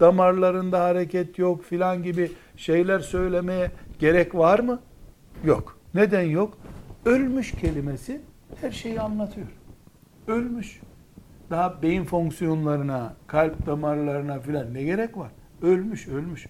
damarlarında 0.00 0.84
hareket 0.84 1.38
yok 1.38 1.64
filan 1.64 2.02
gibi 2.02 2.32
şeyler 2.56 3.00
söylemeye 3.00 3.70
gerek 3.98 4.34
var 4.34 4.58
mı? 4.58 4.80
Yok. 5.44 5.78
Neden 5.94 6.22
yok? 6.22 6.58
Ölmüş 7.04 7.52
kelimesi 7.52 8.20
her 8.60 8.70
şeyi 8.70 9.00
anlatıyor. 9.00 9.46
Ölmüş. 10.26 10.80
Daha 11.50 11.82
beyin 11.82 12.04
fonksiyonlarına, 12.04 13.16
kalp 13.26 13.66
damarlarına 13.66 14.40
filan 14.40 14.74
ne 14.74 14.82
gerek 14.82 15.16
var? 15.16 15.30
Ölmüş, 15.62 16.08
ölmüş. 16.08 16.46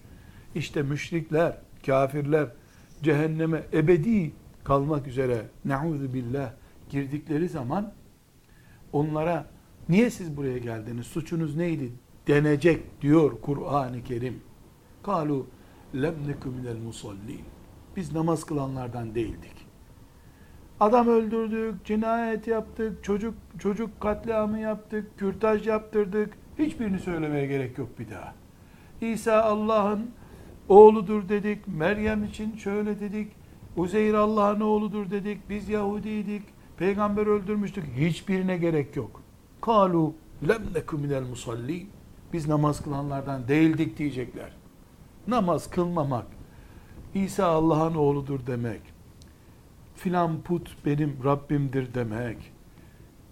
İşte 0.54 0.82
müşrikler, 0.82 1.58
kafirler 1.86 2.48
cehenneme 3.02 3.62
ebedi 3.72 4.32
kalmak 4.64 5.06
üzere 5.06 5.42
neuzu 5.64 6.14
billah 6.14 6.52
girdikleri 6.90 7.48
zaman 7.48 7.92
onlara 8.92 9.46
niye 9.88 10.10
siz 10.10 10.36
buraya 10.36 10.58
geldiniz? 10.58 11.06
Suçunuz 11.06 11.56
neydi? 11.56 11.92
denecek 12.26 13.02
diyor 13.02 13.40
Kur'an-ı 13.40 14.04
Kerim. 14.04 14.40
Kalu 15.02 15.46
lem 15.94 16.28
neku 16.28 16.48
minel 16.48 16.76
musallin. 16.76 17.44
Biz 17.96 18.12
namaz 18.12 18.44
kılanlardan 18.44 19.14
değildik. 19.14 19.55
Adam 20.80 21.08
öldürdük, 21.08 21.84
cinayet 21.84 22.46
yaptık, 22.46 23.04
çocuk 23.04 23.34
çocuk 23.58 24.00
katliamı 24.00 24.58
yaptık, 24.58 25.18
kürtaj 25.18 25.66
yaptırdık. 25.66 26.32
Hiçbirini 26.58 26.98
söylemeye 26.98 27.46
gerek 27.46 27.78
yok 27.78 27.88
bir 27.98 28.10
daha. 28.10 28.34
İsa 29.00 29.42
Allah'ın 29.42 30.10
oğludur 30.68 31.28
dedik, 31.28 31.68
Meryem 31.68 32.24
için 32.24 32.56
şöyle 32.56 33.00
dedik, 33.00 33.32
Uzeyr 33.76 34.14
Allah'ın 34.14 34.60
oğludur 34.60 35.10
dedik, 35.10 35.50
biz 35.50 35.68
Yahudiydik, 35.68 36.42
peygamber 36.78 37.26
öldürmüştük. 37.26 37.84
Hiçbirine 37.96 38.56
gerek 38.56 38.96
yok. 38.96 39.22
Kalu 39.60 40.14
lem 40.48 40.62
neku 40.74 40.98
minel 40.98 41.22
musallin. 41.22 41.90
Biz 42.32 42.48
namaz 42.48 42.82
kılanlardan 42.84 43.48
değildik 43.48 43.98
diyecekler. 43.98 44.52
Namaz 45.28 45.70
kılmamak, 45.70 46.26
İsa 47.14 47.46
Allah'ın 47.46 47.94
oğludur 47.94 48.46
demek, 48.46 48.80
filan 49.96 50.42
put 50.42 50.76
benim 50.86 51.16
Rabbimdir 51.24 51.94
demek, 51.94 52.36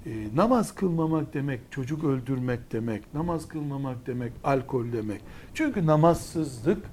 e, 0.06 0.10
namaz 0.36 0.74
kılmamak 0.74 1.34
demek, 1.34 1.60
çocuk 1.70 2.04
öldürmek 2.04 2.72
demek, 2.72 3.14
namaz 3.14 3.48
kılmamak 3.48 4.06
demek, 4.06 4.32
alkol 4.44 4.92
demek. 4.92 5.20
Çünkü 5.54 5.86
namazsızlık 5.86 6.86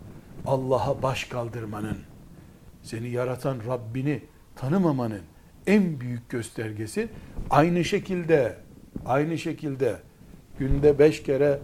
Allah'a 0.46 1.02
baş 1.02 1.24
kaldırmanın, 1.24 1.98
seni 2.84 3.10
yaratan 3.10 3.58
Rabbini 3.68 4.22
tanımamanın 4.56 5.22
en 5.68 6.00
büyük 6.00 6.30
göstergesi. 6.30 7.10
Aynı 7.50 7.84
şekilde 7.84 8.58
Aynı 9.06 9.38
şekilde 9.38 9.98
günde 10.60 11.00
beş 11.00 11.24
kere 11.24 11.60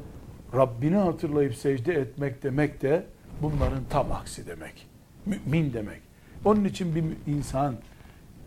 Rabbini 0.54 0.96
hatırlayıp 0.96 1.56
secde 1.56 1.94
etmek 1.94 2.44
demek 2.44 2.82
de 2.82 3.06
bunların 3.42 3.84
tam 3.90 4.12
aksi 4.12 4.48
demek. 4.48 4.88
Mümin 5.26 5.74
demek. 5.74 6.02
Onun 6.46 6.64
için 6.64 6.96
bir 6.96 7.04
insan 7.34 7.76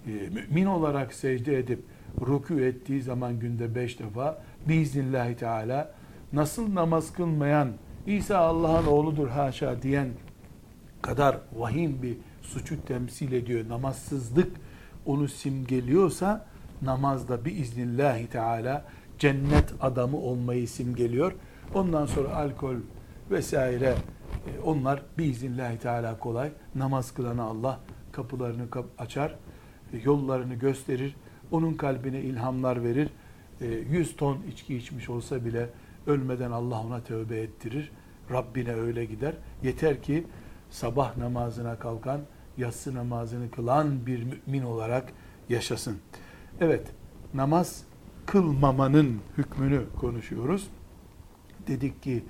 e, 0.06 0.10
mümin 0.10 0.66
olarak 0.66 1.12
secde 1.12 1.58
edip 1.58 1.82
rükû 2.20 2.64
ettiği 2.64 3.02
zaman 3.02 3.38
günde 3.38 3.74
beş 3.74 3.98
defa 3.98 4.42
biiznillahü 4.68 5.36
teala 5.36 5.90
nasıl 6.32 6.74
namaz 6.74 7.12
kılmayan 7.12 7.72
İsa 8.06 8.38
Allah'ın 8.38 8.86
oğludur 8.86 9.28
haşa 9.28 9.82
diyen 9.82 10.08
kadar 11.02 11.38
vahim 11.52 12.02
bir 12.02 12.16
suçu 12.42 12.84
temsil 12.84 13.32
ediyor. 13.32 13.68
Namazsızlık 13.68 14.56
onu 15.06 15.28
simgeliyorsa 15.28 16.46
namazda 16.82 17.44
bir 17.44 17.56
iznillahü 17.56 18.26
teala 18.26 18.84
cennet 19.18 19.72
adamı 19.80 20.16
olmayı 20.16 20.68
simgeliyor. 20.68 21.32
Ondan 21.74 22.06
sonra 22.06 22.34
alkol 22.36 22.76
vesaire 23.30 23.94
e, 24.46 24.60
onlar 24.64 25.02
biiznillahü 25.18 25.78
teala 25.78 26.18
kolay. 26.18 26.50
Namaz 26.74 27.14
kılana 27.14 27.42
Allah 27.42 27.80
kapılarını 28.12 28.64
açar, 28.98 29.36
yollarını 30.05 30.55
gösterir, 30.55 31.16
onun 31.50 31.74
kalbine 31.74 32.20
ilhamlar 32.20 32.85
verir. 32.85 33.11
100 33.61 34.11
e, 34.11 34.16
ton 34.16 34.38
içki 34.53 34.76
içmiş 34.76 35.09
olsa 35.09 35.44
bile 35.44 35.68
ölmeden 36.07 36.50
Allah 36.50 36.81
ona 36.81 37.03
tövbe 37.03 37.40
ettirir. 37.40 37.92
Rabbine 38.31 38.74
öyle 38.74 39.05
gider. 39.05 39.35
Yeter 39.62 40.03
ki 40.03 40.26
sabah 40.70 41.16
namazına 41.16 41.79
kalkan, 41.79 42.20
yatsı 42.59 42.94
namazını 42.94 43.50
kılan 43.50 44.07
bir 44.07 44.22
mümin 44.22 44.62
olarak 44.62 45.12
yaşasın. 45.48 45.98
Evet, 46.61 46.87
namaz 47.35 47.85
kılmamanın 48.26 49.20
hükmünü 49.38 49.83
konuşuyoruz. 50.00 50.68
Dedik 51.66 52.03
ki 52.03 52.24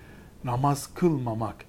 namaz 0.45 0.95
kılmamak, 0.95 1.65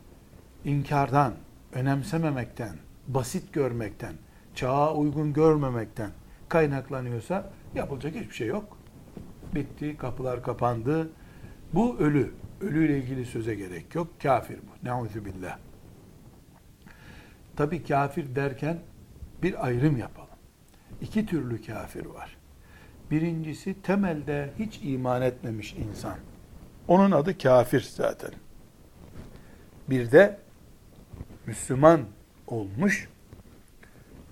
inkardan, 0.65 1.33
önemsememekten, 1.73 2.75
basit 3.07 3.53
görmekten, 3.53 4.13
çağa 4.61 4.93
uygun 4.93 5.33
görmemekten 5.33 6.11
kaynaklanıyorsa 6.49 7.49
yapılacak 7.75 8.15
hiçbir 8.15 8.35
şey 8.35 8.47
yok. 8.47 8.77
Bitti, 9.55 9.97
kapılar 9.97 10.43
kapandı. 10.43 11.09
Bu 11.73 11.97
ölü. 11.99 12.33
Ölüyle 12.61 12.97
ilgili 12.97 13.25
söze 13.25 13.55
gerek 13.55 13.95
yok. 13.95 14.07
Kafir 14.23 14.57
bu. 14.57 14.87
Neuzu 14.87 15.25
billah. 15.25 15.57
Tabi 17.55 17.83
kafir 17.83 18.35
derken 18.35 18.79
bir 19.43 19.65
ayrım 19.65 19.97
yapalım. 19.97 20.29
İki 21.01 21.25
türlü 21.25 21.61
kafir 21.61 22.05
var. 22.05 22.37
Birincisi 23.11 23.81
temelde 23.81 24.49
hiç 24.59 24.79
iman 24.83 25.21
etmemiş 25.21 25.73
insan. 25.73 26.15
Onun 26.87 27.11
adı 27.11 27.37
kafir 27.37 27.81
zaten. 27.95 28.31
Bir 29.89 30.11
de 30.11 30.39
Müslüman 31.45 32.01
olmuş. 32.47 33.09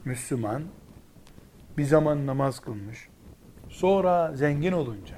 Müslüman 0.06 0.64
bir 1.78 1.84
zaman 1.84 2.26
namaz 2.28 2.60
kılmış. 2.60 3.10
Sonra 3.70 4.36
zengin 4.36 4.72
olunca 4.72 5.16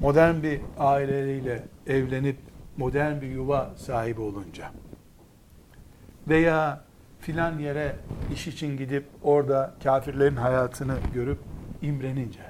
modern 0.00 0.42
bir 0.42 0.60
aileyle 0.78 1.64
evlenip 1.86 2.36
modern 2.76 3.20
bir 3.20 3.28
yuva 3.28 3.74
sahibi 3.76 4.20
olunca 4.20 4.70
veya 6.28 6.84
filan 7.20 7.58
yere 7.58 7.96
iş 8.32 8.46
için 8.46 8.76
gidip 8.76 9.06
orada 9.22 9.74
kafirlerin 9.82 10.36
hayatını 10.36 10.96
görüp 11.14 11.38
imrenince, 11.82 12.40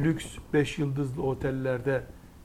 lüks 0.00 0.26
beş 0.52 0.78
yıldızlı 0.78 1.22
otellerde 1.22 2.02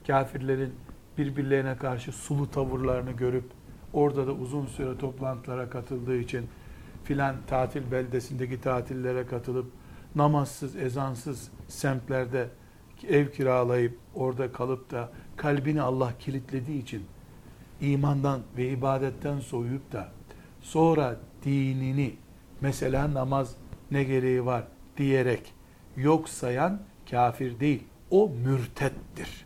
kafirlerin 0.08 0.74
birbirlerine 1.18 1.78
karşı 1.78 2.12
sulu 2.12 2.52
tavırlarını 2.52 3.12
görüp 3.12 3.46
orada 3.94 4.28
da 4.28 4.32
uzun 4.32 4.66
süre 4.66 4.98
toplantılara 4.98 5.70
katıldığı 5.70 6.18
için 6.18 6.50
filan 7.04 7.36
tatil 7.48 7.92
beldesindeki 7.92 8.62
tatillere 8.62 9.26
katılıp 9.26 9.72
namazsız, 10.16 10.76
ezansız 10.76 11.52
semtlerde 11.68 12.50
ev 13.10 13.32
kiralayıp 13.32 13.98
orada 14.16 14.52
kalıp 14.52 14.92
da 14.92 15.10
kalbini 15.36 15.82
Allah 15.82 16.14
kilitlediği 16.20 16.82
için 16.82 17.06
imandan 17.82 18.42
ve 18.58 18.70
ibadetten 18.70 19.40
soyup 19.40 19.92
da 19.92 20.12
sonra 20.62 21.20
dinini 21.44 22.16
mesela 22.62 23.14
namaz 23.14 23.56
ne 23.92 24.04
gereği 24.04 24.46
var 24.46 24.64
diyerek 24.98 25.54
yok 25.98 26.30
sayan 26.30 26.82
kafir 27.10 27.60
değil. 27.60 27.84
O 28.10 28.30
mürtettir. 28.30 29.46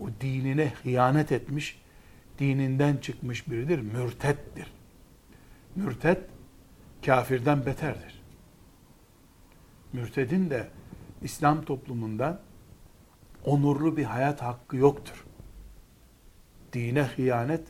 O 0.00 0.08
dinine 0.20 0.72
hıyanet 0.82 1.32
etmiş, 1.32 1.82
dininden 2.38 2.96
çıkmış 2.96 3.50
biridir. 3.50 3.78
Mürtettir. 3.78 4.72
Mürtet 5.76 6.20
kafirden 7.06 7.66
beterdir. 7.66 8.22
Mürtedin 9.92 10.50
de 10.50 10.68
İslam 11.22 11.64
toplumunda 11.64 12.40
onurlu 13.44 13.96
bir 13.96 14.04
hayat 14.04 14.42
hakkı 14.42 14.76
yoktur. 14.76 15.24
Dine 16.72 17.02
hıyanet 17.02 17.68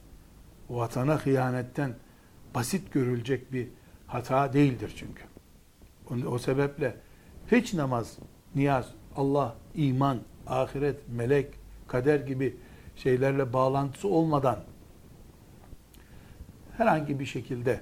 vatana 0.71 1.19
hıyanetten 1.19 1.95
basit 2.55 2.93
görülecek 2.93 3.53
bir 3.53 3.69
hata 4.07 4.53
değildir 4.53 4.95
çünkü. 4.97 5.23
O 6.27 6.39
sebeple 6.39 6.97
hiç 7.53 7.75
namaz, 7.75 8.19
niyaz, 8.55 8.95
Allah, 9.17 9.57
iman, 9.75 10.19
ahiret, 10.47 11.09
melek, 11.09 11.55
kader 11.89 12.21
gibi 12.21 12.57
şeylerle 12.97 13.53
bağlantısı 13.53 14.09
olmadan 14.09 14.59
herhangi 16.77 17.21
bir 17.21 17.27
şekilde 17.27 17.81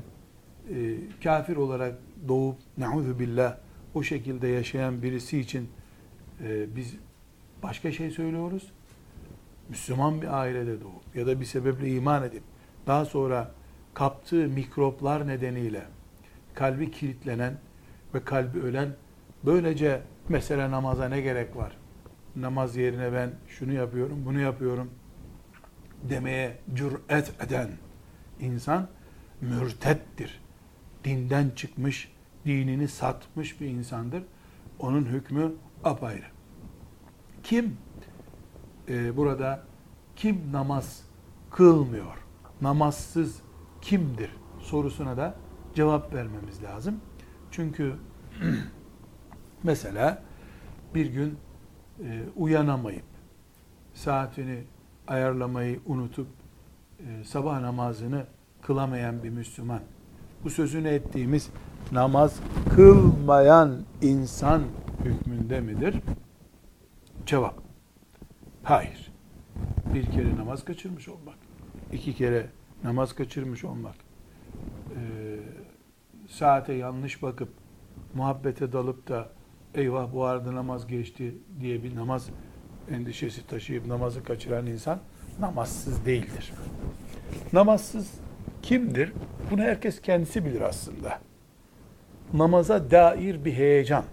e, 0.70 0.96
kafir 1.22 1.56
olarak 1.56 1.98
doğup 2.28 2.56
ne'udhu 2.78 3.18
billah 3.18 3.56
o 3.94 4.02
şekilde 4.02 4.48
yaşayan 4.48 5.02
birisi 5.02 5.38
için 5.38 5.68
e, 6.44 6.76
biz 6.76 6.96
başka 7.62 7.92
şey 7.92 8.10
söylüyoruz. 8.10 8.72
Müslüman 9.68 10.22
bir 10.22 10.40
ailede 10.40 10.80
doğup 10.80 11.16
ya 11.16 11.26
da 11.26 11.40
bir 11.40 11.44
sebeple 11.44 11.90
iman 11.90 12.22
edip 12.22 12.42
daha 12.86 13.04
sonra 13.04 13.50
kaptığı 13.94 14.48
mikroplar 14.48 15.26
nedeniyle 15.28 15.82
kalbi 16.54 16.90
kilitlenen 16.90 17.58
ve 18.14 18.24
kalbi 18.24 18.60
ölen 18.60 18.88
böylece 19.44 20.02
mesela 20.28 20.70
namaza 20.70 21.08
ne 21.08 21.20
gerek 21.20 21.56
var? 21.56 21.76
Namaz 22.36 22.76
yerine 22.76 23.12
ben 23.12 23.30
şunu 23.48 23.72
yapıyorum, 23.72 24.22
bunu 24.24 24.40
yapıyorum 24.40 24.90
demeye 26.02 26.58
cüret 26.74 27.32
eden 27.46 27.68
insan 28.40 28.88
mürtettir. 29.40 30.40
Dinden 31.04 31.50
çıkmış, 31.56 32.12
dinini 32.46 32.88
satmış 32.88 33.60
bir 33.60 33.66
insandır. 33.66 34.22
Onun 34.78 35.04
hükmü 35.04 35.52
apayrı. 35.84 36.26
Kim 37.42 37.76
e, 38.88 39.16
burada 39.16 39.62
kim 40.16 40.52
namaz 40.52 41.02
kılmıyor? 41.50 42.20
namazsız 42.62 43.40
kimdir 43.80 44.30
sorusuna 44.60 45.16
da 45.16 45.34
cevap 45.74 46.14
vermemiz 46.14 46.62
lazım. 46.62 47.00
Çünkü 47.50 47.94
mesela 49.62 50.22
bir 50.94 51.06
gün 51.06 51.38
e, 52.04 52.22
uyanamayıp 52.36 53.04
saatini 53.94 54.64
ayarlamayı 55.08 55.80
unutup 55.86 56.26
e, 56.98 57.24
sabah 57.24 57.60
namazını 57.60 58.26
kılamayan 58.62 59.22
bir 59.22 59.30
Müslüman 59.30 59.80
bu 60.44 60.50
sözünü 60.50 60.88
ettiğimiz 60.88 61.50
namaz 61.92 62.40
kılmayan 62.74 63.84
insan 64.02 64.62
hükmünde 65.04 65.60
midir? 65.60 65.96
Cevap. 67.26 67.54
Hayır. 68.62 69.12
Bir 69.94 70.06
kere 70.06 70.36
namaz 70.36 70.64
kaçırmış 70.64 71.08
olmak 71.08 71.50
iki 71.92 72.14
kere 72.14 72.46
namaz 72.84 73.14
kaçırmış 73.14 73.64
olmak, 73.64 73.94
e, 74.90 75.00
saate 76.28 76.72
yanlış 76.72 77.22
bakıp 77.22 77.48
muhabbete 78.14 78.72
dalıp 78.72 79.08
da 79.08 79.28
eyvah 79.74 80.12
bu 80.12 80.24
arada 80.24 80.54
namaz 80.54 80.86
geçti 80.86 81.34
diye 81.60 81.82
bir 81.82 81.96
namaz 81.96 82.30
endişesi 82.90 83.46
taşıyıp 83.46 83.86
namazı 83.86 84.24
kaçıran 84.24 84.66
insan 84.66 85.00
namazsız 85.40 86.06
değildir. 86.06 86.52
Namazsız 87.52 88.14
kimdir? 88.62 89.12
Bunu 89.50 89.62
herkes 89.62 90.02
kendisi 90.02 90.44
bilir 90.44 90.60
aslında. 90.60 91.18
Namaza 92.32 92.90
dair 92.90 93.44
bir 93.44 93.52
heyecan, 93.52 94.04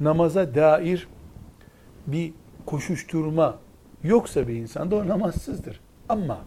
namaza 0.00 0.54
dair 0.54 1.08
bir 2.06 2.32
koşuşturma 2.66 3.58
yoksa 4.02 4.48
bir 4.48 4.54
insan 4.54 4.90
da 4.90 4.96
o 4.96 5.08
namazsızdır. 5.08 5.80
Ama 6.08 6.38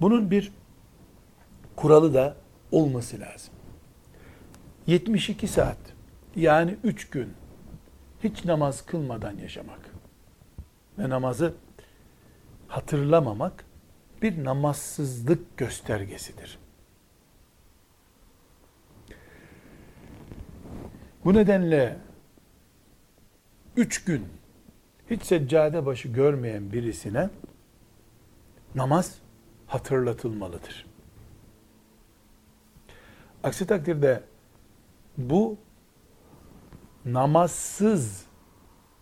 bunun 0.00 0.30
bir 0.30 0.52
kuralı 1.76 2.14
da 2.14 2.36
olması 2.72 3.20
lazım. 3.20 3.54
72 4.86 5.48
saat 5.48 5.76
Yani 6.36 6.76
üç 6.84 7.10
gün 7.10 7.32
hiç 8.24 8.44
namaz 8.44 8.86
kılmadan 8.86 9.36
yaşamak 9.36 9.80
ve 10.98 11.08
namazı 11.08 11.54
hatırlamamak 12.68 13.64
bir 14.24 14.44
namazsızlık 14.44 15.56
göstergesidir. 15.56 16.58
Bu 21.24 21.34
nedenle 21.34 21.96
üç 23.76 24.04
gün 24.04 24.28
hiç 25.10 25.22
seccade 25.22 25.86
başı 25.86 26.08
görmeyen 26.08 26.72
birisine 26.72 27.30
namaz 28.74 29.18
hatırlatılmalıdır. 29.66 30.86
Aksi 33.42 33.66
takdirde 33.66 34.22
bu 35.16 35.56
namazsız 37.04 38.26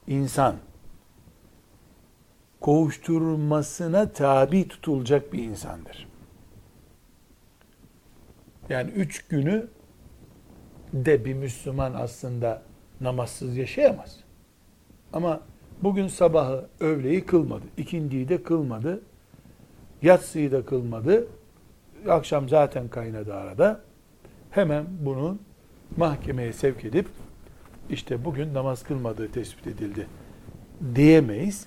insan 0.07 0.57
kovuşturmasına 2.63 4.13
tabi 4.13 4.69
tutulacak 4.69 5.33
bir 5.33 5.43
insandır. 5.43 6.09
Yani 8.69 8.91
üç 8.91 9.27
günü 9.29 9.67
de 10.93 11.25
bir 11.25 11.35
Müslüman 11.35 11.95
aslında 11.95 12.63
namazsız 13.01 13.57
yaşayamaz. 13.57 14.17
Ama 15.13 15.41
bugün 15.83 16.09
sabahı, 16.09 16.67
öğleyi 16.81 17.27
kılmadı, 17.27 17.65
ikindiyi 17.77 18.29
de 18.29 18.43
kılmadı, 18.43 19.03
yatsıyı 20.03 20.53
da 20.53 20.65
kılmadı, 20.65 21.27
akşam 22.09 22.49
zaten 22.49 22.89
kaynadı 22.89 23.35
arada. 23.35 23.81
Hemen 24.51 24.85
bunu 25.01 25.39
mahkemeye 25.97 26.53
sevk 26.53 26.85
edip 26.85 27.07
işte 27.91 28.25
bugün 28.25 28.55
namaz 28.55 28.83
kılmadığı 28.83 29.33
tespit 29.33 29.67
edildi 29.67 30.07
diyemeyiz. 30.95 31.67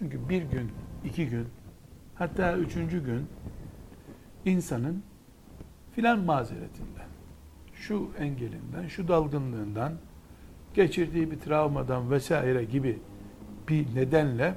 Çünkü 0.00 0.28
bir 0.28 0.42
gün, 0.42 0.72
iki 1.04 1.28
gün, 1.28 1.46
hatta 2.14 2.56
üçüncü 2.56 3.04
gün 3.04 3.26
insanın 4.44 5.02
filan 5.94 6.18
mazeretinden, 6.18 7.08
şu 7.74 8.10
engelinden, 8.18 8.88
şu 8.88 9.08
dalgınlığından, 9.08 9.92
geçirdiği 10.74 11.30
bir 11.30 11.40
travmadan 11.40 12.10
vesaire 12.10 12.64
gibi 12.64 12.98
bir 13.68 13.94
nedenle 13.94 14.54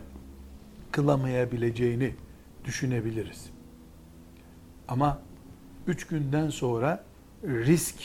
kılamayabileceğini 0.91 2.15
düşünebiliriz. 2.65 3.49
Ama 4.87 5.21
üç 5.87 6.07
günden 6.07 6.49
sonra 6.49 7.03
risk 7.43 7.95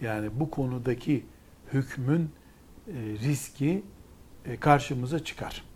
yani 0.00 0.40
bu 0.40 0.50
konudaki 0.50 1.24
hükmün 1.72 2.30
e, 2.88 2.92
riski 2.94 3.82
e, 4.44 4.56
karşımıza 4.56 5.24
çıkar. 5.24 5.75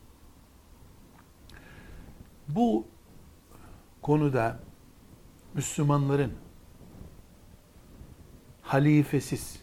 Bu 2.54 2.86
konuda 4.02 4.58
Müslümanların 5.54 6.32
halifesiz 8.62 9.62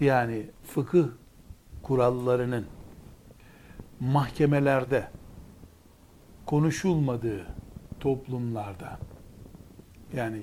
yani 0.00 0.50
fıkıh 0.62 1.08
kurallarının 1.82 2.66
mahkemelerde 4.00 5.08
konuşulmadığı 6.46 7.46
toplumlarda 8.00 8.98
yani 10.14 10.42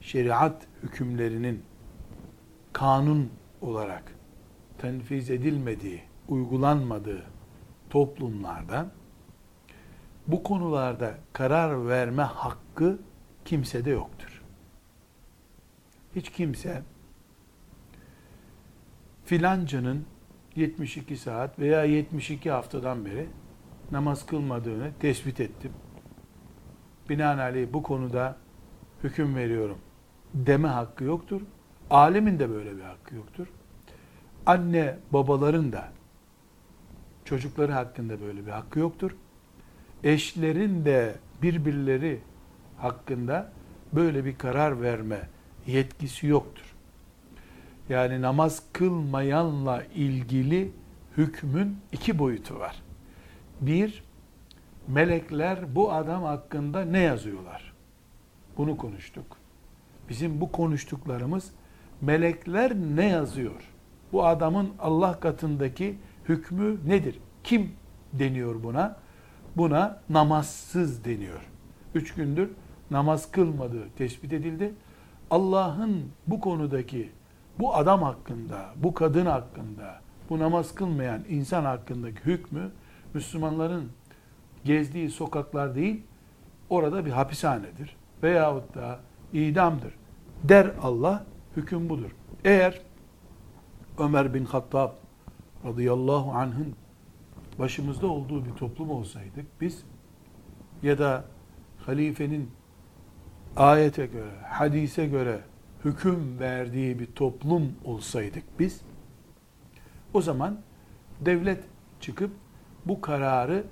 şeriat 0.00 0.66
hükümlerinin 0.82 1.62
kanun 2.72 3.30
olarak 3.60 4.12
tenfiz 4.78 5.30
edilmediği, 5.30 6.02
uygulanmadığı 6.28 7.22
toplumlarda 7.90 8.90
bu 10.26 10.42
konularda 10.42 11.14
karar 11.32 11.88
verme 11.88 12.22
hakkı 12.22 12.98
kimsede 13.44 13.90
yoktur. 13.90 14.42
Hiç 16.16 16.30
kimse 16.30 16.82
filancanın 19.24 20.06
72 20.56 21.16
saat 21.16 21.58
veya 21.58 21.84
72 21.84 22.50
haftadan 22.50 23.04
beri 23.04 23.26
namaz 23.90 24.26
kılmadığını 24.26 24.90
tespit 25.00 25.40
ettim. 25.40 25.72
Binaenaleyh 27.08 27.72
bu 27.72 27.82
konuda 27.82 28.36
hüküm 29.02 29.36
veriyorum 29.36 29.78
deme 30.34 30.68
hakkı 30.68 31.04
yoktur. 31.04 31.42
Alemin 31.90 32.38
de 32.38 32.50
böyle 32.50 32.76
bir 32.76 32.82
hakkı 32.82 33.14
yoktur. 33.14 33.46
Anne 34.46 34.98
babaların 35.12 35.72
da 35.72 35.88
çocukları 37.24 37.72
hakkında 37.72 38.20
böyle 38.20 38.46
bir 38.46 38.50
hakkı 38.50 38.78
yoktur. 38.78 39.16
Eşlerin 40.06 40.84
de 40.84 41.14
birbirleri 41.42 42.20
hakkında 42.76 43.52
böyle 43.92 44.24
bir 44.24 44.38
karar 44.38 44.82
verme 44.82 45.28
yetkisi 45.66 46.26
yoktur. 46.26 46.74
Yani 47.88 48.22
namaz 48.22 48.62
kılmayanla 48.72 49.82
ilgili 49.94 50.72
hükmün 51.16 51.76
iki 51.92 52.18
boyutu 52.18 52.58
var. 52.58 52.82
Bir, 53.60 54.02
melekler 54.88 55.74
bu 55.74 55.92
adam 55.92 56.22
hakkında 56.22 56.84
ne 56.84 57.00
yazıyorlar? 57.00 57.72
Bunu 58.56 58.76
konuştuk. 58.76 59.36
Bizim 60.08 60.40
bu 60.40 60.52
konuştuklarımız 60.52 61.50
melekler 62.00 62.74
ne 62.74 63.06
yazıyor? 63.08 63.72
Bu 64.12 64.26
adamın 64.26 64.72
Allah 64.78 65.20
katındaki 65.20 65.98
hükmü 66.28 66.88
nedir? 66.88 67.18
Kim 67.44 67.72
deniyor 68.12 68.62
buna? 68.62 69.05
Buna 69.56 70.00
namazsız 70.10 71.04
deniyor. 71.04 71.40
Üç 71.94 72.14
gündür 72.14 72.50
namaz 72.90 73.30
kılmadığı 73.30 73.88
tespit 73.98 74.32
edildi. 74.32 74.74
Allah'ın 75.30 76.04
bu 76.26 76.40
konudaki 76.40 77.10
bu 77.58 77.74
adam 77.74 78.02
hakkında, 78.02 78.66
bu 78.76 78.94
kadın 78.94 79.26
hakkında, 79.26 80.00
bu 80.30 80.38
namaz 80.38 80.74
kılmayan 80.74 81.22
insan 81.28 81.64
hakkındaki 81.64 82.24
hükmü 82.24 82.70
Müslümanların 83.14 83.90
gezdiği 84.64 85.10
sokaklar 85.10 85.74
değil, 85.74 86.02
orada 86.70 87.06
bir 87.06 87.10
hapishanedir. 87.10 87.96
Veyahut 88.22 88.74
da 88.74 88.98
idamdır. 89.32 89.94
Der 90.44 90.70
Allah, 90.82 91.24
hüküm 91.56 91.88
budur. 91.88 92.10
Eğer 92.44 92.80
Ömer 93.98 94.34
bin 94.34 94.44
Hattab 94.44 94.90
radıyallahu 95.64 96.32
anh'ın 96.32 96.74
başımızda 97.58 98.06
olduğu 98.06 98.44
bir 98.44 98.50
toplum 98.50 98.90
olsaydık 98.90 99.46
biz 99.60 99.84
ya 100.82 100.98
da 100.98 101.24
halifenin 101.86 102.50
ayete 103.56 104.06
göre, 104.06 104.30
hadise 104.44 105.06
göre 105.06 105.40
hüküm 105.84 106.38
verdiği 106.38 106.98
bir 106.98 107.06
toplum 107.06 107.72
olsaydık 107.84 108.44
biz, 108.58 108.80
o 110.14 110.20
zaman 110.20 110.60
devlet 111.20 111.64
çıkıp 112.00 112.30
bu 112.86 113.00
kararı 113.00 113.64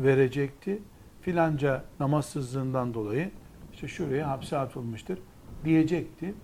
verecekti. 0.00 0.82
Filanca 1.20 1.84
namazsızlığından 2.00 2.94
dolayı 2.94 3.30
işte 3.72 3.88
şuraya 3.88 4.28
hapse 4.28 4.58
atılmıştır 4.58 5.18
diyecekti. 5.64 6.34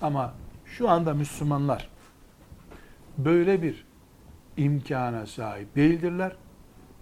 Ama 0.00 0.34
şu 0.64 0.88
anda 0.88 1.14
Müslümanlar 1.14 1.90
böyle 3.18 3.62
bir 3.62 3.86
imkana 4.56 5.26
sahip 5.26 5.76
değildirler. 5.76 6.36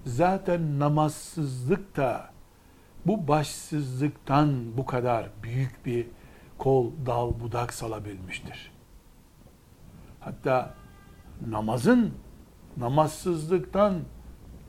Zaten 0.05 0.79
namazsızlık 0.79 1.97
da 1.97 2.31
bu 3.07 3.29
başsızlıktan 3.29 4.77
bu 4.77 4.87
kadar 4.87 5.31
büyük 5.43 5.87
bir 5.87 6.07
kol, 6.59 6.91
dal, 7.07 7.41
budak 7.41 7.75
salabilmiştir. 7.75 8.73
Hatta 10.21 10.75
namazın 11.49 12.13
namazsızlıktan 12.77 13.95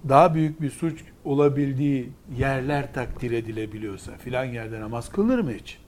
daha 0.10 0.34
büyük 0.34 0.62
bir 0.62 0.70
suç 0.70 1.04
olabildiği 1.26 2.10
yerler 2.38 2.94
takdir 2.94 3.32
edilebiliyorsa 3.32 4.18
filan 4.18 4.46
yerde 4.46 4.82
namaz 4.82 5.10
kılınır 5.10 5.40
mı 5.40 5.52
hiç? 5.52 5.80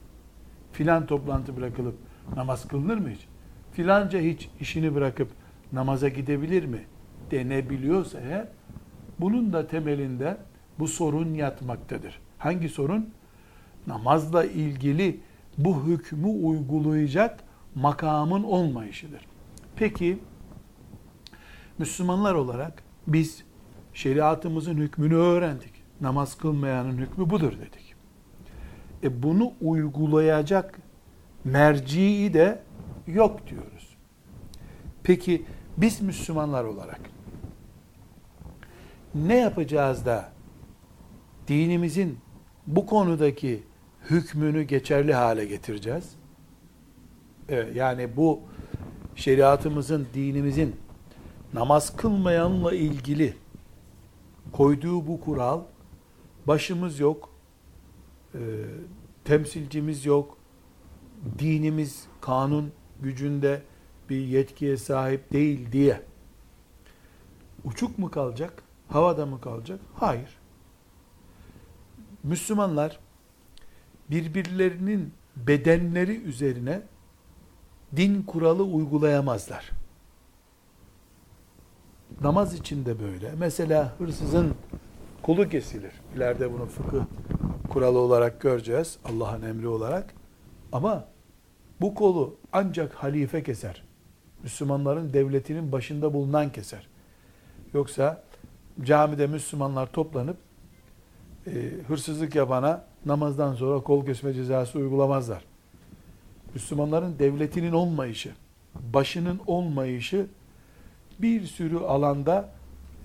Filan 0.72 1.06
toplantı 1.06 1.58
bırakılıp 1.58 1.96
namaz 2.36 2.68
kılınır 2.68 2.98
mı 2.98 3.10
hiç? 3.10 3.28
Filanca 3.72 4.20
hiç 4.20 4.50
işini 4.60 4.96
bırakıp 4.96 5.32
namaza 5.76 6.10
gidebilir 6.10 6.66
mi? 6.66 6.86
denebiliyorsa 7.32 8.20
eğer 8.20 8.48
bunun 9.20 9.54
da 9.54 9.68
temelinde 9.68 10.38
bu 10.80 10.88
sorun 10.88 11.34
yatmaktadır. 11.34 12.20
Hangi 12.38 12.70
sorun? 12.70 13.10
Namazla 13.88 14.46
ilgili 14.46 15.20
bu 15.58 15.84
hükmü 15.84 16.28
uygulayacak 16.28 17.44
makamın 17.76 18.44
olmayışıdır. 18.44 19.28
Peki 19.76 20.20
Müslümanlar 21.78 22.34
olarak 22.34 22.84
biz 23.08 23.44
şeriatımızın 23.94 24.78
hükmünü 24.78 25.16
öğrendik. 25.16 25.74
Namaz 26.02 26.38
kılmayanın 26.38 26.98
hükmü 26.98 27.30
budur 27.30 27.54
dedik. 27.54 27.96
E 29.04 29.24
bunu 29.24 29.54
uygulayacak 29.62 30.80
merciyi 31.44 32.34
de 32.34 32.62
yok 33.08 33.48
diyoruz. 33.48 33.96
Peki 35.04 35.46
biz 35.78 36.02
Müslümanlar 36.02 36.64
olarak 36.64 37.00
ne 39.16 39.36
yapacağız 39.36 40.06
da 40.06 40.32
dinimizin 41.48 42.20
bu 42.68 42.86
konudaki 42.86 43.64
hükmünü 44.10 44.64
geçerli 44.64 45.14
hale 45.14 45.46
getireceğiz? 45.46 46.16
Evet, 47.50 47.76
yani 47.76 48.18
bu 48.18 48.40
şeriatımızın, 49.16 50.08
dinimizin 50.14 50.76
namaz 51.54 51.96
kılmayanla 51.96 52.74
ilgili 52.74 53.34
koyduğu 54.52 55.08
bu 55.08 55.22
kural, 55.22 55.62
başımız 56.48 57.00
yok, 57.00 57.30
e, 58.34 58.40
temsilcimiz 59.24 60.06
yok, 60.06 60.38
dinimiz 61.40 62.06
kanun 62.22 62.72
gücünde 63.02 63.62
bir 64.10 64.26
yetkiye 64.28 64.78
sahip 64.78 65.34
değil 65.34 65.72
diye 65.72 66.02
uçuk 67.64 68.00
mu 68.00 68.12
kalacak, 68.12 68.64
havada 68.90 69.26
mı 69.26 69.42
kalacak? 69.42 69.80
Hayır. 69.94 70.38
Müslümanlar 72.24 73.00
birbirlerinin 74.10 75.14
bedenleri 75.36 76.22
üzerine 76.22 76.82
din 77.96 78.22
kuralı 78.22 78.64
uygulayamazlar. 78.64 79.72
Namaz 82.22 82.54
için 82.54 82.86
de 82.86 83.00
böyle. 83.00 83.32
Mesela 83.38 83.94
hırsızın 83.98 84.56
kolu 85.22 85.50
kesilir. 85.50 85.92
İleride 86.16 86.54
bunu 86.54 86.66
fıkıh 86.66 87.04
kuralı 87.70 88.00
olarak 88.00 88.42
göreceğiz. 88.42 88.98
Allah'ın 89.06 89.42
emri 89.42 89.68
olarak. 89.68 90.14
Ama 90.72 91.08
bu 91.82 91.96
kolu 91.96 92.36
ancak 92.54 92.94
halife 92.94 93.44
keser. 93.44 93.85
Müslümanların 94.46 95.14
devletinin 95.14 95.72
başında 95.72 96.14
bulunan 96.14 96.52
keser. 96.52 96.88
Yoksa 97.74 98.24
camide 98.82 99.28
Müslümanlar 99.28 99.92
toplanıp 99.92 100.38
e, 101.48 101.52
hırsızlık 101.88 102.36
yapana 102.36 102.86
namazdan 103.06 103.54
sonra 103.54 103.84
kol 103.84 104.06
kesme 104.06 104.34
cezası 104.34 104.80
uygulamazlar. 104.80 105.44
Müslümanların 106.54 107.20
devletinin 107.20 107.72
olmayışı, 107.72 108.32
başının 108.94 109.42
olmayışı 109.48 110.28
bir 111.20 111.46
sürü 111.46 111.78
alanda 111.78 112.50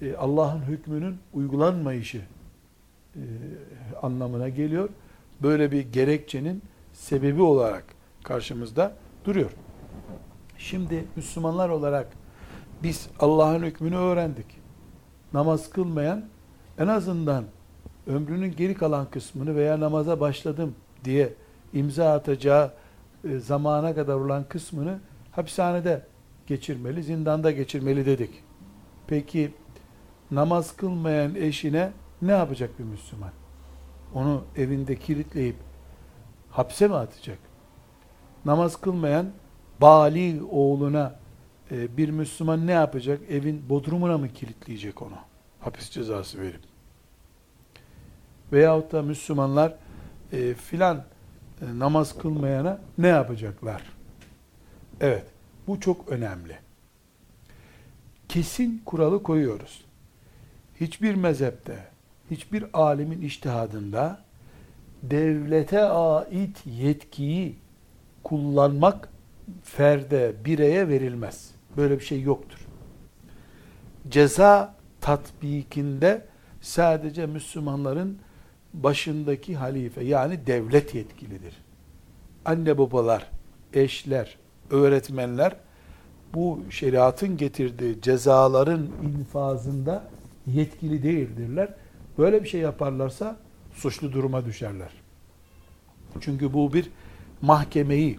e, 0.03 0.15
Allah'ın 0.15 0.63
hükmünün 0.63 1.19
uygulanmayışı 1.33 2.21
e, 3.17 3.23
anlamına 4.03 4.49
geliyor. 4.49 4.89
Böyle 5.43 5.73
bir 5.73 5.93
gerekçenin 5.93 6.63
sebebi 6.93 7.43
olarak 7.43 7.85
karşımızda 8.25 8.97
duruyor. 9.25 9.51
Şimdi 10.61 11.05
Müslümanlar 11.17 11.69
olarak 11.69 12.07
biz 12.83 13.09
Allah'ın 13.21 13.63
hükmünü 13.63 13.97
öğrendik. 13.97 14.47
Namaz 15.33 15.71
kılmayan 15.71 16.25
en 16.79 16.87
azından 16.87 17.45
ömrünün 18.07 18.57
geri 18.57 18.75
kalan 18.75 19.11
kısmını 19.11 19.57
veya 19.57 19.81
namaza 19.81 20.21
başladım 20.21 20.75
diye 21.05 21.33
imza 21.73 22.13
atacağı 22.13 22.73
e, 23.25 23.39
zamana 23.39 23.95
kadar 23.95 24.15
olan 24.15 24.45
kısmını 24.49 24.99
hapishanede 25.33 26.07
geçirmeli, 26.47 27.03
zindanda 27.03 27.51
geçirmeli 27.51 28.07
dedik. 28.07 28.31
Peki 29.07 29.53
namaz 30.31 30.77
kılmayan 30.77 31.35
eşine 31.35 31.93
ne 32.23 32.33
yapacak 32.33 32.79
bir 32.79 32.85
Müslüman? 32.85 33.33
Onu 34.15 34.43
evinde 34.57 34.97
kilitleyip 34.97 35.57
hapse 36.51 36.89
mi 36.89 36.95
atacak? 36.95 37.39
Namaz 38.45 38.77
kılmayan 38.81 39.27
bali 39.81 40.43
oğluna 40.51 41.15
e, 41.71 41.97
bir 41.97 42.09
Müslüman 42.09 42.67
ne 42.67 42.73
yapacak? 42.73 43.21
Evin 43.31 43.69
bodrumuna 43.69 44.19
mı 44.19 44.29
kilitleyecek 44.29 45.03
onu? 45.03 45.17
Hapis 45.61 45.91
cezası 45.91 46.41
verip. 46.41 46.61
Veyahut 48.53 48.93
da 48.93 49.03
Müslümanlar 49.03 49.75
e, 50.33 50.55
filan 50.55 50.97
e, 50.97 51.79
namaz 51.79 52.19
kılmayana 52.19 52.79
ne 52.99 53.09
yapacaklar? 53.09 53.83
Evet, 55.01 55.25
bu 55.67 55.81
çok 55.81 56.09
önemli. 56.09 56.59
Kesin 58.29 58.83
kuralı 58.85 59.23
koyuyoruz. 59.23 59.85
Hiçbir 60.81 61.15
mezhepte, 61.15 61.89
hiçbir 62.31 62.65
alimin 62.73 63.23
iştihadında 63.23 64.21
devlete 65.03 65.83
ait 65.83 66.67
yetkiyi 66.67 67.57
kullanmak 68.25 69.09
ferde, 69.63 70.35
bireye 70.45 70.89
verilmez. 70.89 71.51
Böyle 71.77 71.99
bir 71.99 72.05
şey 72.05 72.23
yoktur. 72.23 72.59
Ceza 74.09 74.75
tatbikinde 75.01 76.27
sadece 76.61 77.27
Müslümanların 77.27 78.19
başındaki 78.75 79.57
halife 79.57 80.05
yani 80.05 80.47
devlet 80.47 80.95
yetkilidir. 80.95 81.55
Anne 82.45 82.79
babalar, 82.79 83.31
eşler, 83.75 84.37
öğretmenler 84.71 85.57
bu 86.35 86.61
şeriatın 86.71 87.37
getirdiği 87.37 88.01
cezaların 88.01 88.89
infazında 89.03 90.05
yetkili 90.47 91.03
değildirler. 91.03 91.75
Böyle 92.19 92.43
bir 92.43 92.49
şey 92.49 92.61
yaparlarsa 92.61 93.37
suçlu 93.73 94.13
duruma 94.13 94.45
düşerler. 94.45 94.91
Çünkü 96.21 96.53
bu 96.53 96.73
bir 96.73 96.91
mahkemeyi, 97.43 98.19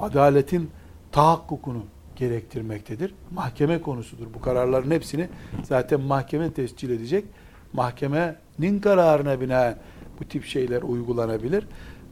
adaletin 0.00 0.70
tahakkukunu 1.12 1.82
gerektirmektedir. 2.16 3.14
Mahkeme 3.30 3.82
konusudur. 3.82 4.26
Bu 4.34 4.40
kararların 4.40 4.90
hepsini 4.90 5.28
zaten 5.62 6.00
mahkeme 6.00 6.52
tescil 6.52 6.90
edecek. 6.90 7.24
Mahkemenin 7.72 8.80
kararına 8.80 9.40
binaen 9.40 9.78
bu 10.20 10.24
tip 10.24 10.44
şeyler 10.44 10.82
uygulanabilir. 10.82 11.66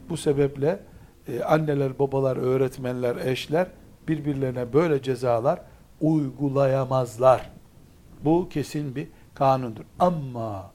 Bu 0.09 0.17
sebeple 0.17 0.79
e, 1.27 1.43
anneler, 1.43 1.99
babalar, 1.99 2.37
öğretmenler, 2.37 3.15
eşler 3.15 3.67
birbirlerine 4.07 4.73
böyle 4.73 5.01
cezalar 5.01 5.61
uygulayamazlar. 6.01 7.49
Bu 8.25 8.49
kesin 8.49 8.95
bir 8.95 9.07
kanundur. 9.35 9.83
Ama 9.99 10.71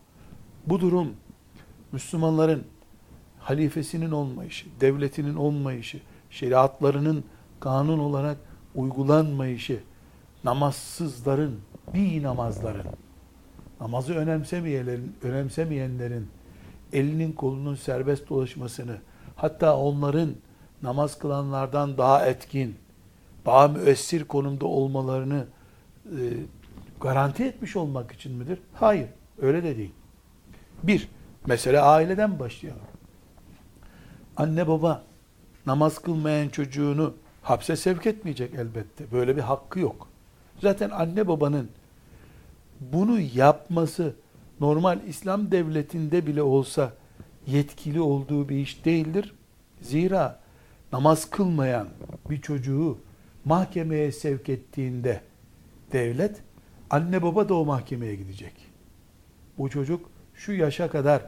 bu 0.66 0.80
durum 0.80 1.08
Müslümanların 1.92 2.64
halifesinin 3.38 4.10
olmayışı, 4.10 4.66
devletinin 4.80 5.34
olmayışı, 5.34 6.00
şeriatlarının 6.32 7.24
kanun 7.60 7.98
olarak 7.98 8.36
uygulanmayışı, 8.74 9.80
namazsızların, 10.44 11.60
bir 11.94 12.22
namazların, 12.22 12.86
namazı 13.80 14.14
önemsemeyenlerin, 14.14 15.16
önemsemeyenlerin 15.22 16.28
elinin 16.92 17.32
kolunun 17.32 17.74
serbest 17.74 18.28
dolaşmasını, 18.28 18.96
hatta 19.36 19.76
onların 19.76 20.30
namaz 20.82 21.18
kılanlardan 21.18 21.98
daha 21.98 22.26
etkin, 22.26 22.76
daha 23.46 23.68
müessir 23.68 24.24
konumda 24.24 24.66
olmalarını 24.66 25.46
e, 26.06 26.20
garanti 27.00 27.44
etmiş 27.44 27.76
olmak 27.76 28.12
için 28.12 28.32
midir? 28.32 28.58
Hayır, 28.74 29.08
öyle 29.38 29.62
de 29.62 29.76
değil. 29.76 29.92
Bir, 30.82 31.08
mesele 31.46 31.80
aileden 31.80 32.38
başlayalım. 32.38 32.82
Anne 34.36 34.68
baba 34.68 35.02
namaz 35.66 35.98
kılmayan 35.98 36.48
çocuğunu 36.48 37.14
hapse 37.42 37.76
sevk 37.76 38.06
etmeyecek 38.06 38.54
elbette. 38.54 39.04
Böyle 39.12 39.36
bir 39.36 39.42
hakkı 39.42 39.80
yok. 39.80 40.08
Zaten 40.60 40.90
anne 40.90 41.28
babanın 41.28 41.68
bunu 42.80 43.20
yapması 43.20 44.14
normal 44.60 44.98
İslam 45.06 45.50
devletinde 45.50 46.26
bile 46.26 46.42
olsa 46.42 46.92
yetkili 47.46 48.00
olduğu 48.00 48.48
bir 48.48 48.56
iş 48.56 48.84
değildir. 48.84 49.34
Zira 49.80 50.40
namaz 50.92 51.30
kılmayan 51.30 51.88
bir 52.30 52.40
çocuğu 52.40 52.98
mahkemeye 53.44 54.12
sevk 54.12 54.48
ettiğinde 54.48 55.20
devlet 55.92 56.36
anne 56.90 57.22
baba 57.22 57.48
da 57.48 57.54
o 57.54 57.64
mahkemeye 57.64 58.14
gidecek. 58.14 58.52
Bu 59.58 59.70
çocuk 59.70 60.10
şu 60.34 60.52
yaşa 60.52 60.90
kadar 60.90 61.22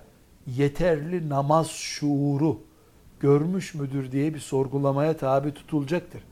yeterli 0.47 1.29
namaz 1.29 1.71
şuuru 1.71 2.61
görmüş 3.25 3.75
müdür 3.75 4.13
diye 4.13 4.35
bir 4.35 4.39
sorgulamaya 4.39 5.17
tabi 5.17 5.55
tutulacaktır. 5.55 6.23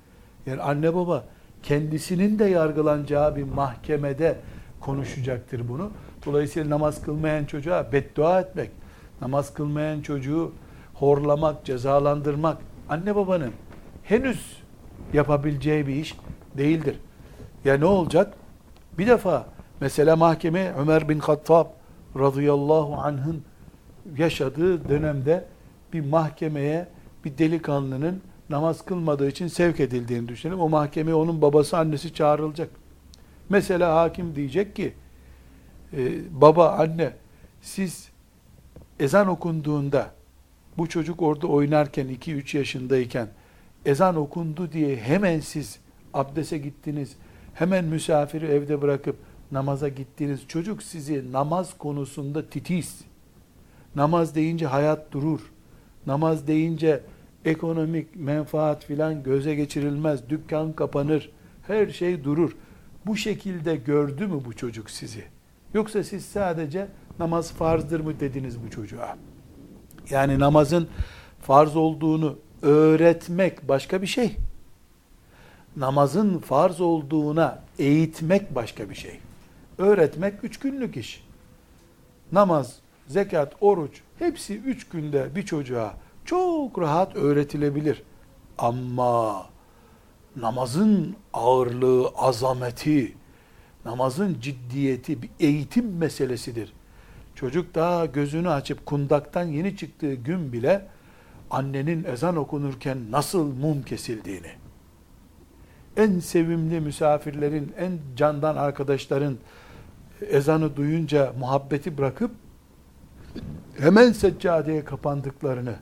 Yani 0.47 0.63
anne 0.63 0.95
baba 0.95 1.25
kendisinin 1.63 2.39
de 2.39 2.45
yargılanacağı 2.45 3.37
bir 3.37 3.43
mahkemede 3.43 4.37
konuşacaktır 4.81 5.69
bunu. 5.69 5.91
Dolayısıyla 6.27 6.71
namaz 6.71 7.03
kılmayan 7.03 7.45
çocuğa 7.45 7.93
beddua 7.93 8.41
etmek, 8.41 8.71
namaz 9.21 9.55
kılmayan 9.55 10.01
çocuğu 10.01 10.53
horlamak, 10.95 11.65
cezalandırmak 11.65 12.59
anne 12.89 13.17
babanın 13.17 13.53
henüz 14.03 14.63
yapabileceği 15.13 15.87
bir 15.87 15.95
iş 15.95 16.17
değildir. 16.59 16.99
Ya 17.65 17.77
ne 17.77 17.85
olacak? 17.85 18.35
Bir 18.99 19.07
defa 19.07 19.47
mesela 19.81 20.17
mahkeme 20.17 20.73
Ömer 20.79 21.09
bin 21.09 21.19
Hattab 21.19 21.67
radıyallahu 22.19 22.95
anh'ın 22.95 23.43
yaşadığı 24.19 24.89
dönemde 24.89 25.45
bir 25.93 26.01
mahkemeye 26.01 26.89
bir 27.25 27.39
delikanlının 27.39 28.23
namaz 28.51 28.85
kılmadığı 28.85 29.29
için 29.29 29.47
sevk 29.47 29.81
edildiğini 29.81 30.29
düşünelim. 30.29 30.61
O 30.61 30.69
mahkemeye 30.69 31.15
onun 31.15 31.43
babası 31.43 31.79
annesi 31.79 32.15
çağrılacak. 32.15 32.71
Mesela 33.49 33.97
hakim 33.97 34.35
diyecek 34.35 34.77
ki 34.77 34.95
e, 35.97 36.01
baba 36.41 36.71
anne 36.71 37.13
siz 37.63 38.09
ezan 39.01 39.29
okunduğunda 39.29 40.11
bu 40.79 40.89
çocuk 40.89 41.23
orada 41.23 41.47
oynarken 41.47 42.07
2-3 42.07 42.57
yaşındayken 42.57 43.29
ezan 43.87 44.17
okundu 44.17 44.73
diye 44.73 44.97
hemen 44.97 45.41
siz 45.41 45.79
abdese 46.15 46.59
gittiniz. 46.59 47.17
Hemen 47.55 47.85
misafiri 47.85 48.47
evde 48.47 48.83
bırakıp 48.83 49.17
namaza 49.53 49.89
gittiniz. 49.89 50.41
Çocuk 50.49 50.83
sizi 50.83 51.33
namaz 51.33 51.79
konusunda 51.79 52.51
titiz. 52.51 53.01
Namaz 53.97 54.35
deyince 54.35 54.67
hayat 54.67 55.13
durur. 55.13 55.52
Namaz 56.07 56.47
deyince 56.47 57.01
ekonomik 57.45 58.17
menfaat 58.17 58.85
filan 58.85 59.23
göze 59.23 59.55
geçirilmez. 59.55 60.29
Dükkan 60.29 60.73
kapanır. 60.73 61.31
Her 61.67 61.89
şey 61.89 62.25
durur. 62.25 62.57
Bu 63.07 63.17
şekilde 63.17 63.77
gördü 63.77 64.27
mü 64.27 64.43
bu 64.45 64.57
çocuk 64.57 64.91
sizi? 64.91 65.25
Yoksa 65.75 66.05
siz 66.05 66.25
sadece 66.25 66.89
namaz 67.19 67.53
farzdır 67.53 68.01
mı 68.01 68.21
dediniz 68.21 68.63
bu 68.67 68.71
çocuğa? 68.71 69.17
Yani 70.11 70.39
namazın 70.39 70.89
farz 71.41 71.77
olduğunu 71.77 72.39
öğretmek 72.63 73.69
başka 73.69 74.03
bir 74.03 74.07
şey. 74.07 74.37
Namazın 75.77 76.39
farz 76.39 76.81
olduğuna 76.81 77.63
eğitmek 77.79 78.55
başka 78.55 78.91
bir 78.91 78.95
şey. 78.95 79.21
Öğretmek 79.79 80.45
üç 80.45 80.59
günlük 80.59 80.97
iş. 80.97 81.25
Namaz, 82.33 82.79
zekat, 83.07 83.55
oruç 83.61 84.01
hepsi 84.19 84.59
üç 84.59 84.89
günde 84.89 85.37
bir 85.37 85.43
çocuğa 85.43 85.95
çok 86.25 86.79
rahat 86.79 87.17
öğretilebilir. 87.17 88.03
Ama 88.59 89.47
namazın 90.37 91.17
ağırlığı, 91.33 92.09
azameti, 92.09 93.17
namazın 93.85 94.41
ciddiyeti 94.41 95.23
bir 95.23 95.31
eğitim 95.41 95.97
meselesidir. 95.97 96.73
Çocuk 97.35 97.75
daha 97.75 98.07
gözünü 98.07 98.49
açıp 98.49 98.87
kundaktan 98.87 99.45
yeni 99.45 99.77
çıktığı 99.77 100.15
gün 100.15 100.53
bile 100.53 100.87
annenin 101.51 102.05
ezan 102.05 102.37
okunurken 102.37 102.99
nasıl 103.11 103.47
mum 103.55 103.83
kesildiğini, 103.83 104.51
en 105.97 106.19
sevimli 106.19 106.81
misafirlerin, 106.81 107.73
en 107.79 107.99
candan 108.17 108.57
arkadaşların 108.57 109.37
ezanı 110.31 110.77
duyunca 110.77 111.33
muhabbeti 111.39 111.99
bırakıp 111.99 112.31
hemen 113.79 114.13
seccadeye 114.13 114.85
kapandıklarını 114.85 115.75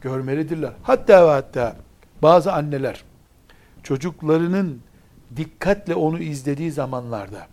görmelidirler. 0.00 0.72
Hatta 0.82 1.26
ve 1.26 1.30
hatta 1.30 1.76
bazı 2.22 2.52
anneler 2.52 3.04
çocuklarının 3.82 4.80
dikkatle 5.36 5.94
onu 5.94 6.18
izlediği 6.18 6.72
zamanlarda 6.72 7.46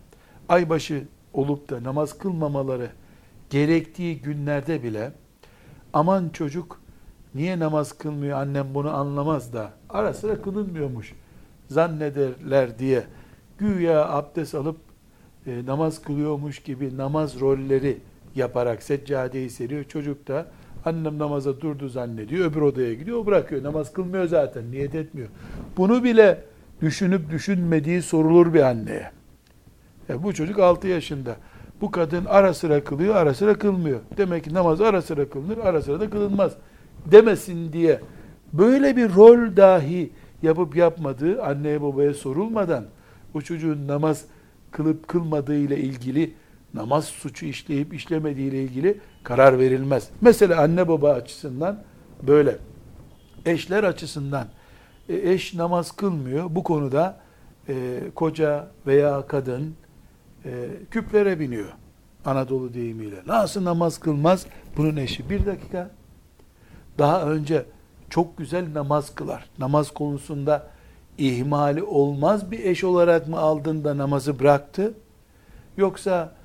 aybaşı 0.48 1.04
olup 1.32 1.70
da 1.70 1.84
namaz 1.84 2.18
kılmamaları 2.18 2.90
gerektiği 3.50 4.20
günlerde 4.20 4.82
bile 4.82 5.12
aman 5.92 6.28
çocuk 6.28 6.80
niye 7.34 7.58
namaz 7.58 7.92
kılmıyor 7.92 8.38
annem 8.38 8.74
bunu 8.74 8.96
anlamaz 8.96 9.52
da 9.52 9.70
ara 9.90 10.14
sıra 10.14 10.42
kılınmıyormuş 10.42 11.12
zannederler 11.68 12.78
diye 12.78 13.04
güya 13.58 14.08
abdest 14.08 14.54
alıp 14.54 14.76
e, 15.46 15.66
namaz 15.66 16.02
kılıyormuş 16.02 16.58
gibi 16.58 16.96
namaz 16.96 17.40
rolleri 17.40 17.98
yaparak 18.36 18.82
seccadeyi 18.82 19.50
seriyor. 19.50 19.84
Çocuk 19.84 20.28
da 20.28 20.46
annem 20.84 21.18
namaza 21.18 21.60
durdu 21.60 21.88
zannediyor. 21.88 22.50
Öbür 22.50 22.60
odaya 22.60 22.94
gidiyor. 22.94 23.26
Bırakıyor. 23.26 23.62
Namaz 23.62 23.92
kılmıyor 23.92 24.26
zaten. 24.26 24.70
Niyet 24.70 24.94
etmiyor. 24.94 25.28
Bunu 25.76 26.04
bile 26.04 26.44
düşünüp 26.80 27.30
düşünmediği 27.30 28.02
sorulur 28.02 28.54
bir 28.54 28.60
anneye. 28.60 29.10
Ya 30.08 30.22
bu 30.22 30.34
çocuk 30.34 30.58
6 30.58 30.88
yaşında. 30.88 31.36
Bu 31.80 31.90
kadın 31.90 32.24
ara 32.24 32.54
sıra 32.54 32.84
kılıyor, 32.84 33.16
ara 33.16 33.34
sıra 33.34 33.54
kılmıyor. 33.54 34.00
Demek 34.16 34.44
ki 34.44 34.54
namaz 34.54 34.80
ara 34.80 35.02
sıra 35.02 35.28
kılınır, 35.28 35.58
ara 35.58 35.82
sıra 35.82 36.00
da 36.00 36.10
kılınmaz. 36.10 36.52
Demesin 37.06 37.72
diye 37.72 38.00
böyle 38.52 38.96
bir 38.96 39.14
rol 39.14 39.56
dahi 39.56 40.10
yapıp 40.42 40.76
yapmadığı 40.76 41.42
anneye 41.42 41.82
babaya 41.82 42.14
sorulmadan 42.14 42.84
o 43.34 43.40
çocuğun 43.40 43.88
namaz 43.88 44.24
kılıp 44.70 45.08
kılmadığı 45.08 45.56
ile 45.56 45.78
ilgili 45.78 46.34
namaz 46.76 47.04
suçu 47.04 47.46
işleyip 47.46 47.94
işlemediği 47.94 48.48
ile 48.48 48.62
ilgili 48.62 49.00
karar 49.22 49.58
verilmez. 49.58 50.08
Mesela 50.20 50.62
anne 50.62 50.88
baba 50.88 51.12
açısından 51.12 51.82
böyle. 52.22 52.58
Eşler 53.46 53.84
açısından 53.84 54.46
e, 55.08 55.32
eş 55.32 55.54
namaz 55.54 55.92
kılmıyor. 55.92 56.46
Bu 56.50 56.62
konuda 56.62 57.16
e, 57.68 58.00
koca 58.14 58.68
veya 58.86 59.26
kadın 59.26 59.74
e, 60.44 60.50
küplere 60.90 61.40
biniyor. 61.40 61.68
Anadolu 62.24 62.74
deyimiyle. 62.74 63.16
Nasıl 63.26 63.64
namaz 63.64 63.98
kılmaz? 63.98 64.46
Bunun 64.76 64.96
eşi. 64.96 65.30
Bir 65.30 65.46
dakika. 65.46 65.90
Daha 66.98 67.22
önce 67.22 67.64
çok 68.10 68.38
güzel 68.38 68.74
namaz 68.74 69.14
kılar. 69.14 69.44
Namaz 69.58 69.90
konusunda 69.90 70.66
ihmali 71.18 71.82
olmaz 71.82 72.50
bir 72.50 72.64
eş 72.64 72.84
olarak 72.84 73.28
mı 73.28 73.38
aldın 73.38 73.84
da 73.84 73.98
namazı 73.98 74.38
bıraktı? 74.38 74.94
Yoksa 75.76 76.35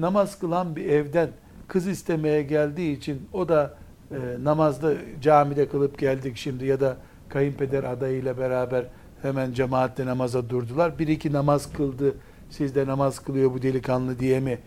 namaz 0.00 0.38
kılan 0.38 0.76
bir 0.76 0.84
evden 0.84 1.28
kız 1.68 1.86
istemeye 1.86 2.42
geldiği 2.42 2.96
için 2.96 3.28
o 3.32 3.48
da 3.48 3.74
e, 4.10 4.16
namazda 4.42 4.92
camide 5.22 5.68
kılıp 5.68 5.98
geldik 5.98 6.36
şimdi 6.36 6.66
ya 6.66 6.80
da 6.80 6.96
kayınpeder 7.28 7.84
adayıyla 7.84 8.38
beraber 8.38 8.84
hemen 9.22 9.52
cemaatle 9.52 10.06
namaza 10.06 10.50
durdular. 10.50 10.98
Bir 10.98 11.08
iki 11.08 11.32
namaz 11.32 11.72
kıldı, 11.72 12.14
siz 12.50 12.74
de 12.74 12.86
namaz 12.86 13.18
kılıyor 13.18 13.52
bu 13.52 13.62
delikanlı 13.62 14.18
diye 14.18 14.40
mi 14.40 14.58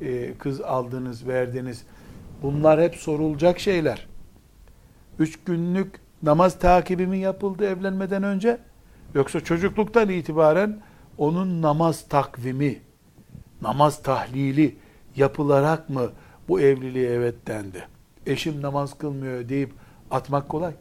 e, 0.00 0.34
kız 0.34 0.60
aldınız, 0.60 1.28
verdiniz? 1.28 1.82
Bunlar 2.42 2.80
hep 2.80 2.94
sorulacak 2.94 3.58
şeyler. 3.58 4.06
Üç 5.18 5.38
günlük 5.44 5.94
namaz 6.22 6.58
takibi 6.58 7.06
mi 7.06 7.18
yapıldı 7.18 7.66
evlenmeden 7.66 8.22
önce? 8.22 8.58
Yoksa 9.14 9.40
çocukluktan 9.40 10.08
itibaren 10.08 10.80
onun 11.18 11.62
namaz 11.62 12.08
takvimi, 12.08 12.78
namaz 13.62 14.02
tahlili 14.02 14.76
yapılarak 15.16 15.90
mı 15.90 16.10
bu 16.48 16.60
evliliğe 16.60 17.10
evet 17.10 17.46
dendi? 17.46 17.88
Eşim 18.26 18.62
namaz 18.62 18.98
kılmıyor 18.98 19.48
deyip 19.48 19.72
atmak 20.10 20.48
kolay. 20.48 20.74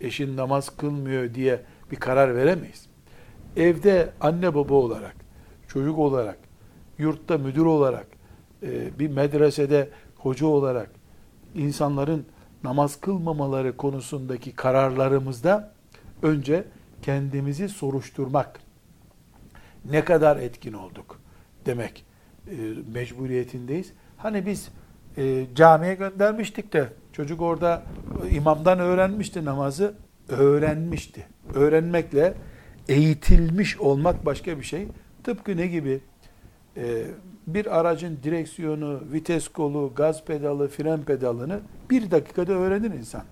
Eşin 0.00 0.36
namaz 0.36 0.76
kılmıyor 0.76 1.34
diye 1.34 1.64
bir 1.90 1.96
karar 1.96 2.36
veremeyiz. 2.36 2.86
Evde 3.56 4.12
anne 4.20 4.54
baba 4.54 4.74
olarak, 4.74 5.16
çocuk 5.68 5.98
olarak, 5.98 6.38
yurtta 6.98 7.38
müdür 7.38 7.64
olarak, 7.64 8.06
e, 8.62 8.98
bir 8.98 9.10
medresede 9.10 9.90
hoca 10.16 10.46
olarak 10.46 10.90
insanların 11.54 12.26
namaz 12.64 13.00
kılmamaları 13.00 13.76
konusundaki 13.76 14.52
kararlarımızda 14.52 15.72
önce 16.22 16.64
kendimizi 17.02 17.68
soruşturmak, 17.68 18.60
ne 19.90 20.04
kadar 20.04 20.36
etkin 20.36 20.72
olduk 20.72 21.23
demek 21.66 22.04
e, 22.46 22.54
mecburiyetindeyiz. 22.94 23.92
Hani 24.16 24.46
biz 24.46 24.68
e, 25.16 25.46
camiye 25.54 25.94
göndermiştik 25.94 26.72
de 26.72 26.88
çocuk 27.12 27.40
orada 27.40 27.82
imamdan 28.30 28.78
öğrenmişti 28.78 29.44
namazı, 29.44 29.94
öğrenmişti. 30.28 31.26
Öğrenmekle 31.54 32.34
eğitilmiş 32.88 33.80
olmak 33.80 34.26
başka 34.26 34.58
bir 34.58 34.64
şey. 34.64 34.88
Tıpkı 35.24 35.56
ne 35.56 35.66
gibi? 35.66 36.00
E, 36.76 37.04
bir 37.46 37.78
aracın 37.78 38.18
direksiyonu, 38.22 39.02
vites 39.12 39.48
kolu, 39.48 39.92
gaz 39.96 40.24
pedalı, 40.24 40.68
fren 40.68 41.02
pedalını 41.02 41.60
bir 41.90 42.10
dakikada 42.10 42.52
öğrenir 42.52 42.90
insan. 42.90 43.22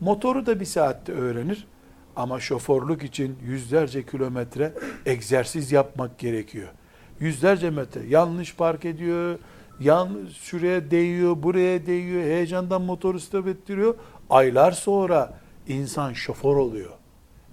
Motoru 0.00 0.46
da 0.46 0.60
bir 0.60 0.64
saatte 0.64 1.12
öğrenir. 1.12 1.66
Ama 2.16 2.40
şoförlük 2.40 3.02
için 3.02 3.36
yüzlerce 3.44 4.06
kilometre 4.06 4.72
egzersiz 5.06 5.72
yapmak 5.72 6.18
gerekiyor. 6.18 6.68
Yüzlerce 7.20 7.70
metre 7.70 8.00
yanlış 8.08 8.56
park 8.56 8.84
ediyor, 8.84 9.38
yan 9.80 10.08
şuraya 10.42 10.90
değiyor, 10.90 11.42
buraya 11.42 11.86
değiyor, 11.86 12.22
heyecandan 12.22 12.82
motoru 12.82 13.20
stop 13.20 13.46
ettiriyor. 13.46 13.94
Aylar 14.30 14.72
sonra 14.72 15.38
insan 15.68 16.12
şoför 16.12 16.56
oluyor. 16.56 16.90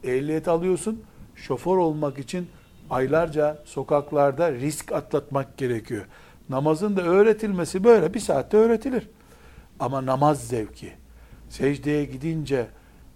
Ehliyet 0.04 0.48
alıyorsun, 0.48 1.04
şoför 1.36 1.78
olmak 1.78 2.20
için 2.20 2.48
aylarca 2.90 3.58
sokaklarda 3.66 4.52
risk 4.52 4.92
atlatmak 4.92 5.58
gerekiyor. 5.58 6.06
Namazın 6.50 6.98
da 6.98 7.02
öğretilmesi 7.02 7.84
böyle 7.84 8.14
bir 8.14 8.20
saatte 8.20 8.58
öğretilir. 8.58 9.10
Ama 9.80 10.06
namaz 10.06 10.48
zevki, 10.48 10.92
secdeye 11.50 12.06
gidince 12.06 12.68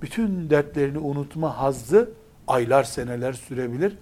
bütün 0.02 0.50
dertlerini 0.50 0.98
unutma 0.98 1.58
hazzı 1.58 2.10
aylar 2.48 2.84
seneler 2.84 3.34
sürebilir. 3.34 3.98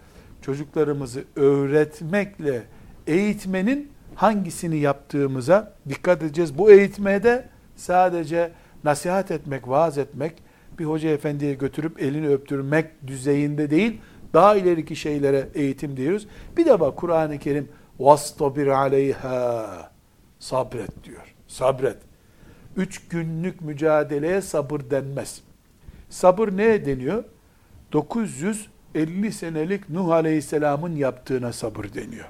Çocuklarımızı 0.46 1.24
öğretmekle 1.36 2.64
eğitmenin 3.08 3.92
hangisini 4.16 4.78
yaptığımıza 4.78 5.74
dikkat 5.90 6.24
edeceğiz. 6.24 6.58
Bu 6.58 6.72
eğitmede 6.72 7.46
sadece 7.76 8.52
nasihat 8.84 9.32
etmek, 9.32 9.68
vaaz 9.68 9.98
etmek, 9.98 10.34
bir 10.80 10.86
hoca 10.86 11.10
efendiye 11.10 11.54
götürüp 11.54 12.02
elini 12.02 12.30
öptürmek 12.30 13.08
düzeyinde 13.08 13.70
değil, 13.70 14.02
daha 14.34 14.56
ileriki 14.56 14.96
şeylere 14.96 15.50
eğitim 15.56 15.98
diyoruz. 15.98 16.28
Bir 16.58 16.66
de 16.66 16.80
bak 16.80 16.98
Kur'an-ı 16.98 17.40
Kerim 17.40 17.70
vastabir 18.00 18.68
aleyha 18.68 19.92
sabret 20.40 21.04
diyor. 21.04 21.36
Sabret. 21.48 21.98
Üç 22.78 23.08
günlük 23.08 23.62
mücadeleye 23.62 24.42
sabır 24.42 24.82
denmez. 24.92 25.42
Sabır 26.10 26.58
ne 26.58 26.86
deniyor? 26.86 27.24
950 28.96 29.32
senelik 29.32 29.90
Nuh 29.90 30.10
Aleyhisselam'ın 30.10 30.96
yaptığına 30.96 31.54
sabır 31.54 31.86
deniyor. 31.94 32.26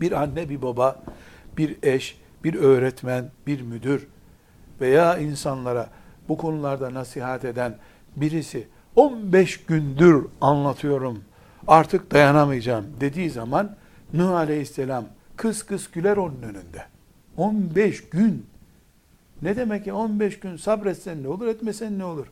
Bir 0.00 0.12
anne, 0.12 0.48
bir 0.48 0.62
baba, 0.62 1.02
bir 1.56 1.76
eş, 1.82 2.20
bir 2.44 2.54
öğretmen, 2.54 3.30
bir 3.46 3.62
müdür 3.62 4.06
veya 4.80 5.18
insanlara 5.18 5.88
bu 6.28 6.36
konularda 6.36 6.94
nasihat 6.94 7.44
eden 7.44 7.78
birisi 8.16 8.68
15 8.96 9.64
gündür 9.64 10.26
anlatıyorum 10.40 11.24
artık 11.66 12.12
dayanamayacağım 12.12 12.86
dediği 13.00 13.30
zaman 13.30 13.76
Nuh 14.14 14.30
Aleyhisselam 14.30 15.04
kıs 15.36 15.62
kıs 15.62 15.90
güler 15.90 16.16
onun 16.16 16.42
önünde. 16.42 16.84
15 17.36 18.08
gün. 18.08 18.46
Ne 19.42 19.56
demek 19.56 19.86
ya 19.86 19.94
15 19.94 20.40
gün 20.40 20.56
sabretsen 20.56 21.22
ne 21.22 21.28
olur 21.28 21.46
etmesen 21.46 21.98
ne 21.98 22.04
olur? 22.04 22.26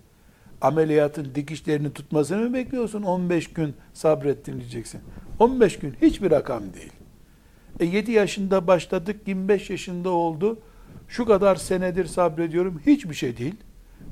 Ameliyatın 0.61 1.35
dikişlerini 1.35 1.93
tutmasını 1.93 2.49
mı 2.49 2.55
bekliyorsun 2.55 3.03
15 3.03 3.53
gün 3.53 3.75
sabrettin 3.93 4.61
diyeceksin. 4.61 5.01
15 5.39 5.79
gün 5.79 5.97
hiçbir 6.03 6.31
rakam 6.31 6.63
değil. 6.75 6.93
E 7.81 7.85
7 7.85 8.13
yaşında 8.13 8.67
başladık 8.67 9.21
25 9.27 9.71
yaşında 9.71 10.11
oldu. 10.11 10.59
Şu 11.09 11.25
kadar 11.25 11.57
senedir 11.57 12.05
sabrediyorum 12.05 12.81
hiçbir 12.87 13.15
şey 13.15 13.37
değil. 13.37 13.57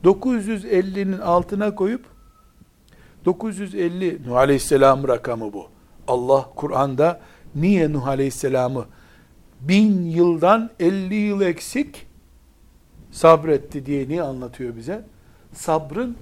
950'nin 0.05 1.19
altına 1.19 1.75
koyup 1.75 2.05
950 3.25 4.19
Nuh 4.27 4.37
Aleyhisselam 4.37 5.09
rakamı 5.09 5.53
bu. 5.53 5.67
Allah 6.09 6.51
Kur'an'da 6.57 7.21
niye 7.55 7.93
Nuh 7.93 8.07
Aleyhisselam'ı 8.07 8.85
bin 9.61 10.03
yıldan 10.03 10.71
50 10.81 11.15
yıl 11.15 11.41
eksik 11.41 12.07
sabretti 13.11 13.87
diye 13.87 14.09
niye 14.09 14.23
anlatıyor 14.23 14.77
bize? 14.77 15.05
Sabrın 15.53 16.17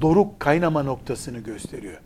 doruk 0.00 0.40
kaynama 0.40 0.82
noktasını 0.82 1.38
gösteriyor. 1.38 2.00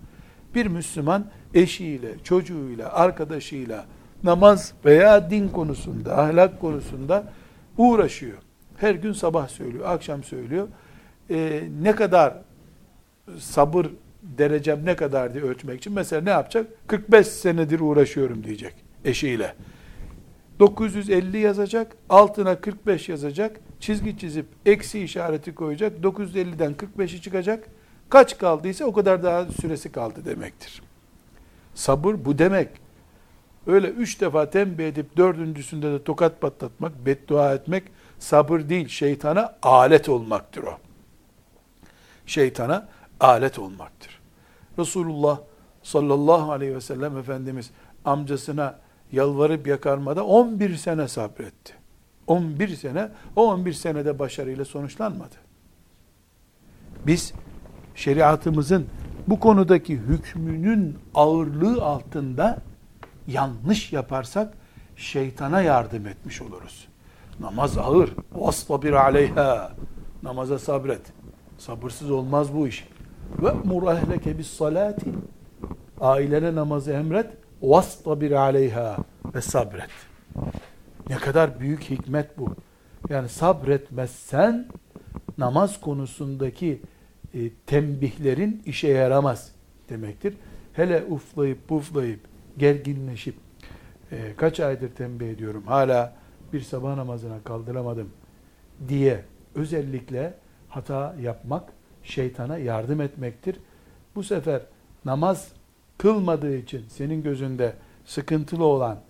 Bir 0.55 0.67
Müslüman 0.67 1.27
eşiyle, 1.55 2.19
çocuğuyla, 2.25 2.93
arkadaşıyla 2.93 3.85
namaz 4.25 4.73
veya 4.85 5.31
din 5.31 5.49
konusunda, 5.49 6.19
ahlak 6.19 6.61
konusunda 6.61 7.25
uğraşıyor. 7.77 8.39
Her 8.77 8.95
gün 8.95 9.13
sabah 9.13 9.49
söylüyor, 9.49 9.85
akşam 9.89 10.23
söylüyor. 10.25 10.69
Ee, 11.31 11.63
ne 11.83 11.95
kadar 11.95 12.35
sabır 13.39 13.87
derecem 14.23 14.81
ne 14.85 14.97
kadar 14.97 15.35
diye 15.35 15.45
ölçmek 15.45 15.79
için 15.79 15.93
mesela 15.93 16.23
ne 16.23 16.31
yapacak? 16.31 16.67
45 16.87 17.27
senedir 17.27 17.81
uğraşıyorum 17.81 18.45
diyecek 18.45 18.75
eşiyle. 19.05 19.55
950 20.59 21.39
yazacak, 21.39 21.97
altına 22.09 22.61
45 22.61 23.09
yazacak, 23.09 23.61
çizgi 23.81 24.19
çizip 24.19 24.47
eksi 24.67 25.01
işareti 25.01 25.55
koyacak, 25.55 25.99
950'den 25.99 26.75
45'i 26.75 27.21
çıkacak. 27.21 27.69
Kaç 28.13 28.39
kaldıysa 28.39 28.85
o 28.85 28.93
kadar 28.93 29.23
daha 29.23 29.45
süresi 29.45 29.93
kaldı 29.93 30.25
demektir. 30.25 30.83
Sabır 31.75 32.25
bu 32.25 32.39
demek. 32.39 32.69
Öyle 33.67 33.89
üç 33.89 34.21
defa 34.21 34.51
tembih 34.51 34.89
edip 34.89 35.17
dördüncüsünde 35.17 35.93
de 35.93 36.05
tokat 36.05 36.41
patlatmak, 36.41 37.07
beddua 37.07 37.55
etmek 37.55 37.85
sabır 38.19 38.69
değil, 38.69 38.89
şeytana 38.89 39.57
alet 39.63 40.09
olmaktır 40.09 40.63
o. 40.63 40.79
Şeytana 42.27 42.89
alet 43.21 43.59
olmaktır. 43.59 44.21
Resulullah 44.79 45.41
sallallahu 45.83 46.53
aleyhi 46.53 46.75
ve 46.75 46.81
sellem 46.81 47.19
Efendimiz 47.19 47.71
amcasına 48.05 48.79
yalvarıp 49.13 49.67
yakarmada 49.67 50.27
11 50.27 50.77
sene 50.77 51.09
sabretti. 51.09 51.75
11 52.27 52.77
sene, 52.77 53.09
o 53.37 53.51
11 53.51 53.73
senede 53.73 54.19
başarıyla 54.19 54.65
sonuçlanmadı. 54.65 55.37
Biz 57.07 57.33
şeriatımızın 57.95 58.87
bu 59.29 59.41
konudaki 59.41 59.97
hükmünün 59.97 60.99
ağırlığı 61.15 61.85
altında 61.85 62.59
yanlış 63.27 63.93
yaparsak 63.93 64.55
şeytana 64.97 65.63
yardım 65.63 66.07
etmiş 66.07 66.43
oluruz. 66.43 66.89
Namaz 67.41 67.79
ağır. 67.79 68.11
Vastabir 68.33 68.93
aleyha. 68.93 69.73
Namaza 70.23 70.59
sabret. 70.59 71.01
Sabırsız 71.59 72.11
olmaz 72.11 72.55
bu 72.55 72.69
iş. 72.69 72.89
Ve 73.43 73.53
mur 73.65 73.93
ehleke 73.93 74.39
bis 74.39 74.51
salati. 74.51 75.13
Ailene 76.01 76.55
namazı 76.55 76.93
emret. 76.93 77.27
Vastabir 77.63 78.31
aleyha. 78.31 78.97
Ve 79.35 79.41
sabret. 79.41 79.91
Ne 81.09 81.17
kadar 81.17 81.61
büyük 81.61 81.91
hikmet 81.91 82.39
bu. 82.39 82.55
Yani 83.09 83.29
sabretmezsen 83.29 84.69
namaz 85.39 85.81
konusundaki 85.81 86.83
e, 87.35 87.51
tembihlerin 87.67 88.63
işe 88.67 88.89
yaramaz 88.89 89.53
demektir. 89.89 90.35
Hele 90.73 91.05
uflayıp 91.05 91.69
puflayıp 91.69 92.21
gerginleşip 92.59 93.35
e, 94.13 94.35
kaç 94.37 94.61
aydır 94.61 94.89
tembih 94.89 95.29
ediyorum 95.31 95.63
hala 95.67 96.17
bir 96.53 96.61
sabah 96.61 96.97
namazına 96.97 97.43
kaldıramadım 97.45 98.11
diye 98.89 99.25
özellikle 99.55 100.35
hata 100.69 101.17
yapmak 101.23 101.73
şeytana 102.03 102.59
yardım 102.59 103.01
etmektir. 103.01 103.57
Bu 104.15 104.23
sefer 104.23 104.63
namaz 105.05 105.53
kılmadığı 105.99 106.57
için 106.57 106.85
senin 106.89 107.23
gözünde 107.23 107.73
sıkıntılı 108.05 108.65
olan 108.65 109.01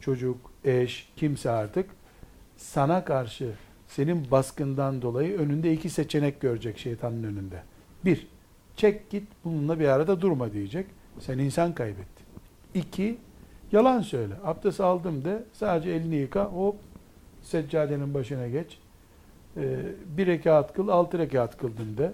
çocuk, 0.00 0.52
eş, 0.64 1.12
kimse 1.16 1.50
artık 1.50 1.90
sana 2.56 3.04
karşı 3.04 3.52
senin 3.88 4.30
baskından 4.30 5.02
dolayı 5.02 5.38
önünde 5.38 5.72
iki 5.72 5.90
seçenek 5.90 6.40
görecek 6.40 6.78
şeytanın 6.78 7.22
önünde. 7.22 7.62
Bir, 8.04 8.26
çek 8.76 9.10
git 9.10 9.28
bununla 9.44 9.80
bir 9.80 9.88
arada 9.88 10.20
durma 10.20 10.52
diyecek. 10.52 10.86
Sen 11.18 11.38
insan 11.38 11.74
kaybettin. 11.74 12.26
İki, 12.74 13.18
yalan 13.72 14.00
söyle. 14.00 14.34
Abdest 14.44 14.80
aldım 14.80 15.24
de 15.24 15.44
sadece 15.52 15.90
elini 15.90 16.16
yıka, 16.16 16.44
hop 16.44 16.76
seccadenin 17.42 18.14
başına 18.14 18.48
geç. 18.48 18.78
Ee, 19.56 19.76
bir 20.16 20.26
rekat 20.26 20.74
kıl, 20.74 20.88
altı 20.88 21.18
rekat 21.18 21.56
kıldın 21.56 21.96
de 21.96 22.12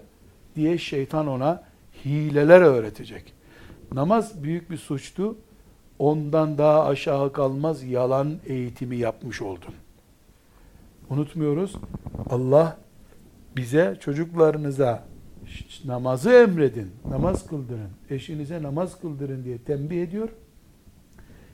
diye 0.55 0.77
şeytan 0.77 1.27
ona 1.27 1.63
hileler 2.05 2.61
öğretecek. 2.61 3.33
Namaz 3.93 4.43
büyük 4.43 4.71
bir 4.71 4.77
suçtu. 4.77 5.37
Ondan 5.99 6.57
daha 6.57 6.85
aşağı 6.85 7.33
kalmaz 7.33 7.83
yalan 7.83 8.37
eğitimi 8.45 8.97
yapmış 8.97 9.41
oldun. 9.41 9.73
Unutmuyoruz. 11.09 11.75
Allah 12.29 12.77
bize 13.55 13.97
çocuklarınıza 13.99 15.03
namazı 15.85 16.31
emredin, 16.31 16.91
namaz 17.09 17.47
kıldırın, 17.47 17.89
eşinize 18.09 18.63
namaz 18.63 19.01
kıldırın 19.01 19.43
diye 19.43 19.57
tembih 19.57 20.03
ediyor. 20.03 20.29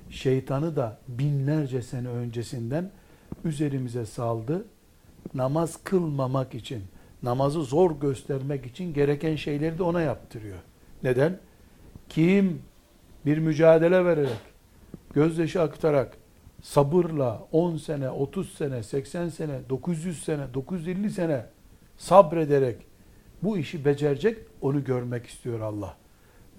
Şeytanı 0.10 0.76
da 0.76 1.00
binlerce 1.08 1.82
sene 1.82 2.08
öncesinden 2.08 2.92
üzerimize 3.46 4.06
saldı. 4.06 4.66
Namaz 5.34 5.80
kılmamak 5.84 6.56
için, 6.56 6.84
namazı 7.24 7.64
zor 7.64 8.00
göstermek 8.00 8.66
için 8.66 8.94
gereken 8.94 9.36
şeyleri 9.36 9.78
de 9.78 9.84
ona 9.84 10.02
yaptırıyor. 10.02 10.58
Neden? 11.04 11.40
Kim 12.10 12.62
bir 13.26 13.38
mücadele 13.38 14.06
vererek, 14.06 14.40
gözyaşı 15.14 15.62
aktarak, 15.62 16.18
sabırla 16.62 17.48
10 17.52 17.78
sene, 17.78 18.10
30 18.10 18.54
sene, 18.54 18.84
80 18.84 19.30
sene, 19.30 19.60
900 19.70 20.24
sene, 20.24 20.54
950 20.54 21.10
sene 21.12 21.46
sabrederek 21.98 22.78
bu 23.44 23.58
işi 23.58 23.86
becerecek, 23.86 24.38
onu 24.62 24.84
görmek 24.84 25.26
istiyor 25.26 25.60
Allah. 25.60 25.98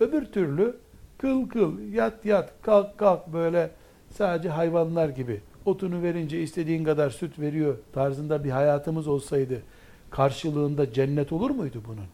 Öbür 0.01 0.25
türlü 0.25 0.77
kıl 1.19 1.49
kıl, 1.49 1.79
yat 1.93 2.25
yat, 2.25 2.53
kalk 2.63 2.99
kalk 2.99 3.33
böyle 3.33 3.71
sadece 4.11 4.49
hayvanlar 4.49 5.09
gibi 5.09 5.41
otunu 5.65 6.03
verince 6.03 6.43
istediğin 6.43 6.85
kadar 6.85 7.11
süt 7.11 7.39
veriyor 7.39 7.79
tarzında 7.93 8.45
bir 8.45 8.51
hayatımız 8.51 9.09
olsaydı 9.09 9.63
karşılığında 10.11 10.93
cennet 10.93 11.33
olur 11.33 11.51
muydu 11.51 11.83
bunun? 11.89 12.07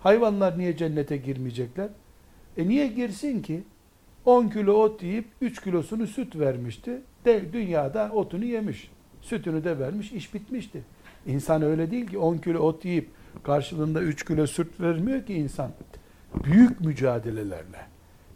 Hayvanlar 0.00 0.58
niye 0.58 0.76
cennete 0.76 1.16
girmeyecekler? 1.16 1.88
E 2.56 2.68
niye 2.68 2.86
girsin 2.86 3.42
ki? 3.42 3.62
10 4.24 4.48
kilo 4.48 4.72
ot 4.72 5.02
yiyip 5.02 5.26
3 5.40 5.62
kilosunu 5.62 6.06
süt 6.06 6.36
vermişti. 6.36 7.02
De, 7.24 7.52
dünyada 7.52 8.10
otunu 8.12 8.44
yemiş. 8.44 8.90
Sütünü 9.20 9.64
de 9.64 9.78
vermiş, 9.78 10.12
iş 10.12 10.34
bitmişti. 10.34 10.82
İnsan 11.26 11.62
öyle 11.62 11.90
değil 11.90 12.06
ki 12.06 12.18
10 12.18 12.38
kilo 12.38 12.58
ot 12.58 12.84
yiyip 12.84 13.08
karşılığında 13.42 14.00
3 14.02 14.24
kilo 14.24 14.46
süt 14.46 14.80
vermiyor 14.80 15.26
ki 15.26 15.34
insan. 15.34 15.70
Büyük 16.44 16.80
mücadelelerle, 16.80 17.86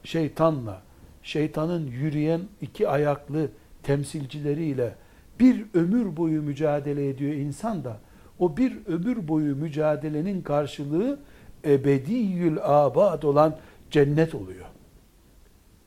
şeytanla, 0.04 0.82
şeytanın 1.22 1.86
yürüyen 1.86 2.40
iki 2.60 2.88
ayaklı 2.88 3.48
temsilcileriyle 3.82 4.94
bir 5.40 5.64
ömür 5.74 6.16
boyu 6.16 6.42
mücadele 6.42 7.08
ediyor 7.08 7.32
insan 7.32 7.84
da 7.84 7.96
o 8.38 8.56
bir 8.56 8.86
ömür 8.86 9.28
boyu 9.28 9.56
mücadelenin 9.56 10.42
karşılığı 10.42 11.18
ebediyül 11.64 12.58
abad 12.62 13.22
olan 13.22 13.56
cennet 13.90 14.34
oluyor. 14.34 14.66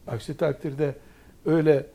Aksi 0.07 0.37
takdirde 0.37 0.95
öyle 1.45 1.85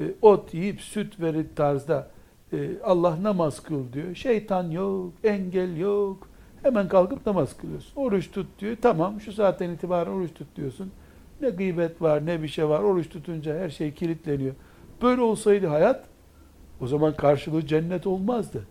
e, 0.00 0.04
ot 0.22 0.54
yiyip 0.54 0.80
süt 0.80 1.20
verip 1.20 1.56
tarzda 1.56 2.10
e, 2.52 2.68
Allah 2.84 3.22
namaz 3.22 3.62
kıl 3.62 3.92
diyor. 3.92 4.14
Şeytan 4.14 4.70
yok, 4.70 5.12
engel 5.24 5.76
yok. 5.76 6.28
Hemen 6.62 6.88
kalkıp 6.88 7.26
namaz 7.26 7.56
kılıyorsun. 7.56 7.92
Oruç 7.96 8.30
tut 8.30 8.46
diyor. 8.58 8.76
Tamam 8.82 9.20
şu 9.20 9.32
saatten 9.32 9.70
itibaren 9.70 10.10
oruç 10.10 10.34
tut 10.34 10.56
diyorsun. 10.56 10.92
Ne 11.40 11.50
gıybet 11.50 12.02
var 12.02 12.26
ne 12.26 12.42
bir 12.42 12.48
şey 12.48 12.68
var. 12.68 12.80
Oruç 12.80 13.08
tutunca 13.08 13.58
her 13.58 13.70
şey 13.70 13.94
kilitleniyor. 13.94 14.54
Böyle 15.02 15.20
olsaydı 15.20 15.66
hayat 15.66 16.04
o 16.80 16.86
zaman 16.86 17.16
karşılığı 17.16 17.66
cennet 17.66 18.06
olmazdı. 18.06 18.66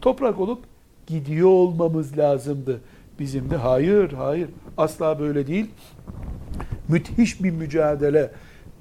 Toprak 0.00 0.40
olup 0.40 0.64
gidiyor 1.06 1.48
olmamız 1.48 2.18
lazımdı. 2.18 2.80
Bizim 3.18 3.50
de 3.50 3.56
hayır 3.56 4.12
hayır 4.12 4.48
asla 4.76 5.20
böyle 5.20 5.46
değil. 5.46 5.70
Müthiş 6.88 7.42
bir 7.42 7.50
mücadele, 7.50 8.32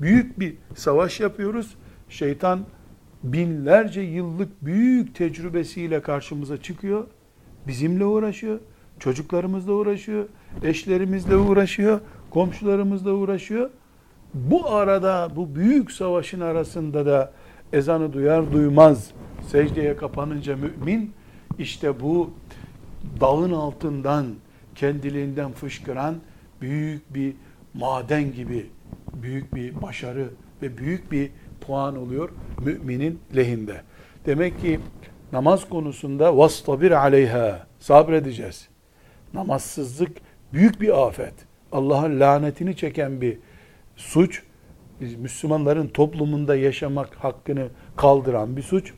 büyük 0.01 0.39
bir 0.39 0.55
savaş 0.75 1.19
yapıyoruz. 1.19 1.75
Şeytan 2.09 2.65
binlerce 3.23 4.01
yıllık 4.01 4.65
büyük 4.65 5.15
tecrübesiyle 5.15 6.01
karşımıza 6.01 6.61
çıkıyor. 6.61 7.07
Bizimle 7.67 8.05
uğraşıyor, 8.05 8.59
çocuklarımızla 8.99 9.73
uğraşıyor, 9.73 10.25
eşlerimizle 10.63 11.35
uğraşıyor, 11.35 11.99
komşularımızla 12.29 13.11
uğraşıyor. 13.11 13.69
Bu 14.33 14.69
arada 14.69 15.29
bu 15.35 15.55
büyük 15.55 15.91
savaşın 15.91 16.41
arasında 16.41 17.05
da 17.05 17.31
ezanı 17.73 18.13
duyar 18.13 18.51
duymaz 18.51 19.11
secdeye 19.51 19.95
kapanınca 19.95 20.55
mümin 20.55 21.11
işte 21.59 21.99
bu 21.99 22.31
dağın 23.21 23.51
altından 23.51 24.25
kendiliğinden 24.75 25.51
fışkıran 25.51 26.15
büyük 26.61 27.13
bir 27.13 27.33
maden 27.73 28.33
gibi 28.33 28.65
büyük 29.13 29.55
bir 29.55 29.81
başarı 29.81 30.29
ve 30.61 30.77
büyük 30.77 31.11
bir 31.11 31.29
puan 31.61 31.97
oluyor 31.97 32.29
müminin 32.65 33.19
lehinde. 33.35 33.81
Demek 34.25 34.61
ki 34.61 34.79
namaz 35.31 35.69
konusunda 35.69 36.37
vastabir 36.37 36.91
aleyha 36.91 37.67
sabredeceğiz. 37.79 38.67
Namazsızlık 39.33 40.17
büyük 40.53 40.81
bir 40.81 41.07
afet. 41.07 41.33
Allah'ın 41.71 42.19
lanetini 42.19 42.75
çeken 42.75 43.21
bir 43.21 43.37
suç. 43.95 44.43
Biz 45.01 45.15
Müslümanların 45.15 45.87
toplumunda 45.87 46.55
yaşamak 46.55 47.15
hakkını 47.15 47.67
kaldıran 47.95 48.57
bir 48.57 48.61
suç. 48.61 48.93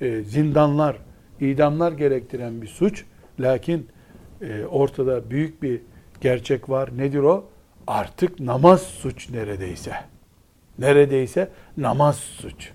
E, 0.00 0.22
zindanlar, 0.22 0.96
idamlar 1.40 1.92
gerektiren 1.92 2.62
bir 2.62 2.66
suç. 2.66 3.04
Lakin 3.40 3.88
e, 4.40 4.64
ortada 4.64 5.30
büyük 5.30 5.62
bir 5.62 5.80
gerçek 6.20 6.70
var. 6.70 6.90
Nedir 6.96 7.18
o? 7.18 7.44
Artık 7.86 8.40
namaz 8.40 8.82
suç 8.82 9.30
neredeyse. 9.30 9.92
Neredeyse 10.78 11.48
namaz 11.76 12.16
suç. 12.16 12.72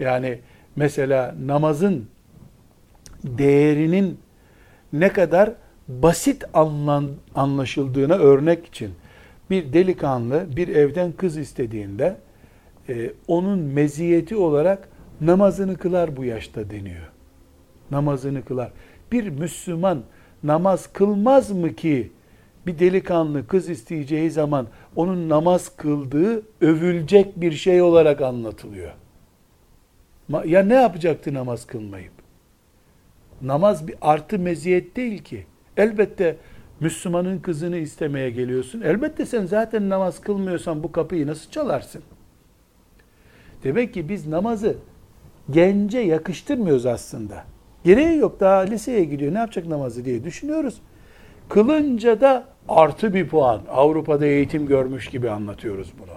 Yani 0.00 0.40
mesela 0.76 1.34
namazın 1.46 2.06
değerinin 3.24 4.18
ne 4.92 5.08
kadar 5.08 5.52
basit 5.88 6.44
anlan, 6.54 7.10
anlaşıldığına 7.34 8.14
örnek 8.14 8.66
için 8.66 8.90
bir 9.50 9.72
delikanlı 9.72 10.46
bir 10.56 10.68
evden 10.68 11.12
kız 11.12 11.36
istediğinde 11.36 12.16
e, 12.88 13.12
onun 13.28 13.58
meziyeti 13.58 14.36
olarak 14.36 14.88
namazını 15.20 15.76
kılar 15.76 16.16
bu 16.16 16.24
yaşta 16.24 16.70
deniyor. 16.70 17.10
Namazını 17.90 18.44
kılar. 18.44 18.72
Bir 19.12 19.28
Müslüman 19.28 20.02
namaz 20.42 20.92
kılmaz 20.92 21.50
mı 21.50 21.74
ki 21.74 22.10
bir 22.66 22.78
delikanlı 22.78 23.46
kız 23.46 23.68
isteyeceği 23.68 24.30
zaman 24.30 24.66
onun 24.96 25.28
namaz 25.28 25.76
kıldığı 25.76 26.42
övülecek 26.60 27.40
bir 27.40 27.52
şey 27.52 27.82
olarak 27.82 28.20
anlatılıyor. 28.20 28.90
Ya 30.44 30.62
ne 30.62 30.74
yapacaktı 30.74 31.34
namaz 31.34 31.66
kılmayıp? 31.66 32.12
Namaz 33.42 33.88
bir 33.88 33.94
artı 34.00 34.38
meziyet 34.38 34.96
değil 34.96 35.22
ki. 35.22 35.46
Elbette 35.76 36.36
Müslümanın 36.80 37.38
kızını 37.38 37.76
istemeye 37.76 38.30
geliyorsun. 38.30 38.80
Elbette 38.80 39.26
sen 39.26 39.46
zaten 39.46 39.88
namaz 39.88 40.20
kılmıyorsan 40.20 40.82
bu 40.82 40.92
kapıyı 40.92 41.26
nasıl 41.26 41.50
çalarsın? 41.50 42.02
Demek 43.64 43.94
ki 43.94 44.08
biz 44.08 44.26
namazı 44.26 44.76
gence 45.50 45.98
yakıştırmıyoruz 45.98 46.86
aslında. 46.86 47.44
Gereği 47.84 48.18
yok 48.18 48.40
daha 48.40 48.60
liseye 48.60 49.04
gidiyor 49.04 49.34
ne 49.34 49.38
yapacak 49.38 49.66
namazı 49.66 50.04
diye 50.04 50.24
düşünüyoruz. 50.24 50.80
Kılınca 51.48 52.20
da 52.20 52.44
artı 52.68 53.14
bir 53.14 53.28
puan. 53.28 53.60
Avrupa'da 53.70 54.26
eğitim 54.26 54.66
görmüş 54.66 55.06
gibi 55.06 55.30
anlatıyoruz 55.30 55.92
bunu. 55.98 56.16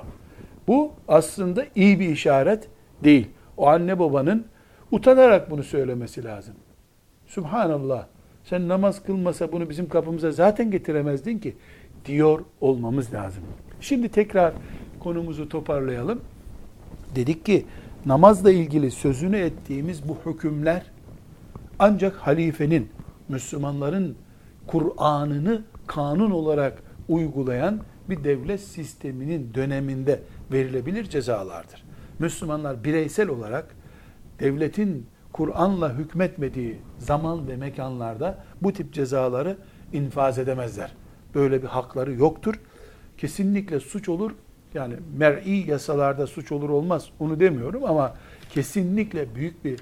Bu 0.68 0.92
aslında 1.08 1.66
iyi 1.76 2.00
bir 2.00 2.10
işaret 2.10 2.68
değil. 3.04 3.28
O 3.58 3.68
anne 3.68 4.00
babanın 4.00 4.46
utanarak 4.92 5.52
bunu 5.52 5.64
söylemesi 5.64 6.24
lazım. 6.24 6.56
Subhanallah. 7.28 8.06
Sen 8.44 8.68
namaz 8.68 9.04
kılmasa 9.04 9.52
bunu 9.52 9.70
bizim 9.70 9.90
kapımıza 9.90 10.32
zaten 10.32 10.72
getiremezdin 10.72 11.38
ki 11.38 11.56
diyor 12.06 12.40
olmamız 12.62 13.14
lazım. 13.14 13.44
Şimdi 13.82 14.10
tekrar 14.10 14.54
konumuzu 15.00 15.50
toparlayalım. 15.50 16.22
Dedik 17.16 17.46
ki 17.46 17.66
namazla 18.06 18.52
ilgili 18.52 18.92
sözünü 18.92 19.38
ettiğimiz 19.38 20.10
bu 20.10 20.18
hükümler 20.26 20.84
ancak 21.80 22.16
halifenin, 22.16 22.90
Müslümanların 23.30 24.16
Kur'an'ını 24.68 25.62
kanun 25.88 26.32
olarak 26.32 26.84
uygulayan 27.10 27.80
bir 28.10 28.24
devlet 28.24 28.62
sisteminin 28.62 29.54
döneminde 29.54 30.20
verilebilir 30.52 31.04
cezalardır. 31.04 31.83
Müslümanlar 32.24 32.84
bireysel 32.84 33.30
olarak 33.30 33.76
devletin 34.40 35.08
Kur'an'la 35.34 35.94
hükmetmediği 35.94 36.78
zaman 36.98 37.48
ve 37.48 37.56
mekanlarda 37.56 38.44
bu 38.62 38.74
tip 38.74 38.94
cezaları 38.94 39.58
infaz 39.94 40.40
edemezler. 40.40 40.92
Böyle 41.36 41.62
bir 41.62 41.68
hakları 41.68 42.14
yoktur. 42.14 42.60
Kesinlikle 43.18 43.80
suç 43.80 44.10
olur. 44.10 44.32
Yani 44.74 44.96
mer'i 45.18 45.70
yasalarda 45.70 46.28
suç 46.28 46.52
olur 46.52 46.70
olmaz 46.70 47.10
onu 47.20 47.40
demiyorum 47.40 47.84
ama 47.86 48.14
kesinlikle 48.50 49.36
büyük 49.36 49.66
bir 49.66 49.80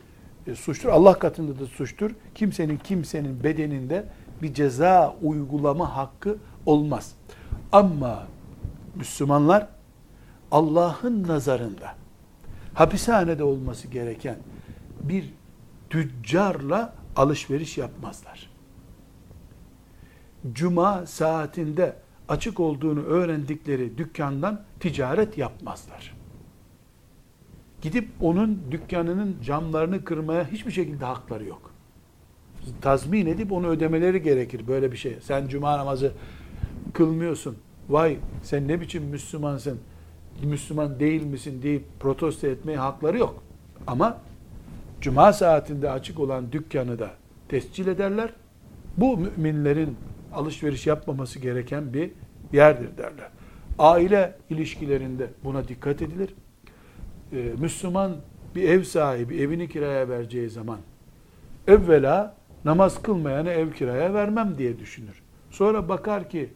e, 0.47 0.55
suçtur. 0.55 0.89
Allah 0.89 1.19
katında 1.19 1.59
da 1.59 1.65
suçtur. 1.65 2.11
Kimsenin 2.35 2.77
kimsenin 2.77 3.43
bedeninde 3.43 4.05
bir 4.41 4.53
ceza 4.53 5.15
uygulama 5.21 5.95
hakkı 5.95 6.37
olmaz. 6.65 7.15
Ama 7.71 8.27
Müslümanlar 8.95 9.67
Allah'ın 10.51 11.27
nazarında 11.27 12.00
hapishanede 12.73 13.43
olması 13.43 13.87
gereken 13.87 14.37
bir 15.03 15.33
tüccarla 15.89 16.93
alışveriş 17.15 17.77
yapmazlar. 17.77 18.49
Cuma 20.53 21.05
saatinde 21.05 21.95
açık 22.29 22.59
olduğunu 22.59 23.01
öğrendikleri 23.01 23.97
dükkandan 23.97 24.61
ticaret 24.79 25.37
yapmazlar. 25.37 26.13
Gidip 27.81 28.09
onun 28.21 28.61
dükkanının 28.71 29.35
camlarını 29.43 30.03
kırmaya 30.03 30.51
hiçbir 30.51 30.71
şekilde 30.71 31.05
hakları 31.05 31.45
yok. 31.45 31.71
Tazmin 32.81 33.25
edip 33.25 33.51
onu 33.51 33.67
ödemeleri 33.67 34.21
gerekir 34.21 34.67
böyle 34.67 34.91
bir 34.91 34.97
şey. 34.97 35.17
Sen 35.21 35.47
cuma 35.47 35.77
namazı 35.77 36.11
kılmıyorsun. 36.93 37.57
Vay 37.89 38.17
sen 38.43 38.67
ne 38.67 38.81
biçim 38.81 39.03
Müslümansın, 39.03 39.79
Müslüman 40.43 40.99
değil 40.99 41.23
misin 41.23 41.61
deyip 41.63 41.83
protesto 41.99 42.47
etmeye 42.47 42.77
hakları 42.77 43.17
yok. 43.17 43.43
Ama 43.87 44.17
cuma 45.01 45.33
saatinde 45.33 45.91
açık 45.91 46.19
olan 46.19 46.51
dükkanı 46.51 46.99
da 46.99 47.09
tescil 47.49 47.87
ederler. 47.87 48.29
Bu 48.97 49.17
müminlerin 49.17 49.97
alışveriş 50.33 50.87
yapmaması 50.87 51.39
gereken 51.39 51.93
bir 51.93 52.11
yerdir 52.53 52.97
derler. 52.97 53.29
Aile 53.79 54.35
ilişkilerinde 54.49 55.29
buna 55.43 55.67
dikkat 55.67 56.01
edilir. 56.01 56.33
Ee, 57.33 57.51
Müslüman 57.59 58.15
bir 58.55 58.69
ev 58.69 58.83
sahibi 58.83 59.37
evini 59.37 59.69
kiraya 59.69 60.09
vereceği 60.09 60.49
zaman 60.49 60.79
evvela 61.67 62.35
namaz 62.65 63.01
kılmayanı 63.01 63.49
ev 63.49 63.71
kiraya 63.71 64.13
vermem 64.13 64.57
diye 64.57 64.79
düşünür. 64.79 65.23
Sonra 65.51 65.89
bakar 65.89 66.29
ki 66.29 66.49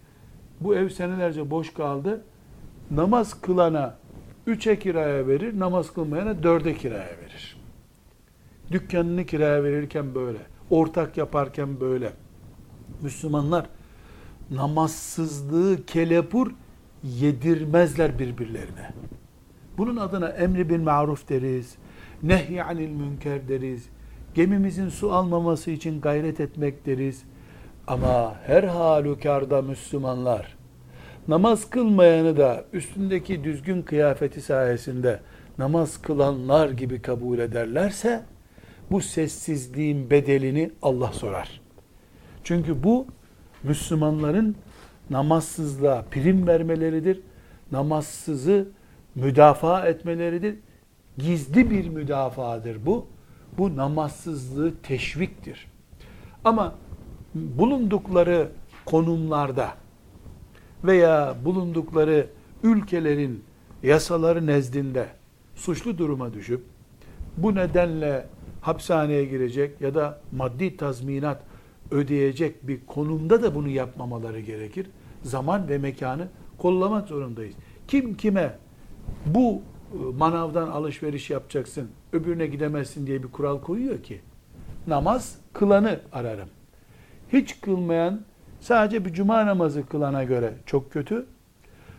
bu 0.62 0.76
ev 0.76 0.90
senelerce 0.90 1.50
boş 1.52 1.74
kaldı. 1.74 2.22
Namaz 2.92 3.42
kılana 3.42 3.96
üçe 4.48 4.80
kiraya 4.80 5.28
verir, 5.28 5.60
namaz 5.60 5.94
kılmayana 5.94 6.44
dörde 6.44 6.76
kiraya 6.76 7.18
verir. 7.22 7.58
Dükkanını 8.72 9.26
kiraya 9.26 9.64
verirken 9.64 10.16
böyle, 10.16 10.40
ortak 10.70 11.18
yaparken 11.18 11.80
böyle. 11.80 12.12
Müslümanlar 13.02 13.66
namazsızlığı 14.52 15.86
kelepur 15.86 16.52
yedirmezler 17.04 18.20
birbirlerine. 18.20 18.92
Bunun 19.78 19.98
adına 19.98 20.30
emri 20.30 20.70
bin 20.70 20.82
maruf 20.82 21.30
deriz, 21.30 21.76
nehy 22.24 22.62
anil 22.62 22.90
münker 22.90 23.48
deriz, 23.48 23.90
Gemimizin 24.36 24.90
su 24.90 25.14
almaması 25.14 25.72
için 25.72 26.02
gayret 26.02 26.40
etmek 26.40 26.86
deriz. 26.86 27.24
Ama 27.88 28.36
her 28.46 28.64
halükarda 28.64 29.62
Müslümanlar 29.62 30.55
namaz 31.28 31.70
kılmayanı 31.70 32.38
da 32.38 32.66
üstündeki 32.74 33.44
düzgün 33.44 33.82
kıyafeti 33.82 34.42
sayesinde 34.42 35.20
namaz 35.58 36.02
kılanlar 36.02 36.70
gibi 36.70 37.02
kabul 37.02 37.40
ederlerse 37.40 38.24
bu 38.92 39.02
sessizliğin 39.02 40.10
bedelini 40.10 40.72
Allah 40.82 41.12
sorar. 41.12 41.62
Çünkü 42.44 42.84
bu 42.84 43.08
Müslümanların 43.64 44.56
namazsızlığa 45.10 46.06
prim 46.12 46.48
vermeleridir. 46.48 47.22
Namazsızı 47.72 48.68
müdafaa 49.16 49.88
etmeleridir. 49.88 50.56
Gizli 51.18 51.70
bir 51.70 51.90
müdafaadır 51.90 52.86
bu. 52.86 53.08
Bu 53.58 53.78
namazsızlığı 53.78 54.74
teşviktir. 54.84 55.68
Ama 56.44 56.76
bulundukları 57.36 58.50
konumlarda 58.86 59.70
veya 60.84 61.36
bulundukları 61.46 62.28
ülkelerin 62.64 63.44
yasaları 63.84 64.46
nezdinde 64.46 65.08
suçlu 65.56 65.98
duruma 65.98 66.34
düşüp 66.34 66.64
bu 67.38 67.56
nedenle 67.56 68.26
hapishaneye 68.62 69.26
girecek 69.26 69.82
ya 69.82 69.96
da 69.96 70.22
maddi 70.32 70.78
tazminat 70.78 71.44
ödeyecek 71.92 72.68
bir 72.68 72.86
konumda 72.88 73.44
da 73.44 73.56
bunu 73.56 73.70
yapmamaları 73.70 74.40
gerekir. 74.40 74.88
Zaman 75.24 75.70
ve 75.70 75.78
mekanı 75.78 76.28
kollamak 76.58 77.08
zorundayız. 77.08 77.56
Kim 77.88 78.18
kime 78.18 78.56
bu 79.26 79.62
e, 79.94 79.98
manavdan 80.18 80.68
alışveriş 80.68 81.30
yapacaksın, 81.30 81.90
öbürüne 82.14 82.48
gidemezsin 82.48 83.08
diye 83.08 83.24
bir 83.24 83.28
kural 83.28 83.62
koyuyor 83.62 84.04
ki. 84.04 84.22
Namaz 84.88 85.38
kılanı 85.54 86.00
ararım. 86.12 86.50
Hiç 87.34 87.62
kılmayan 87.62 88.22
sadece 88.66 89.06
bir 89.06 89.14
cuma 89.14 89.46
namazı 89.46 89.86
kılana 89.86 90.24
göre 90.24 90.54
çok 90.66 90.92
kötü. 90.92 91.26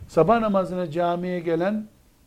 Sabah 0.09 0.41
namazına 0.41 0.91
camiye 0.91 1.41
gelen 1.41 1.87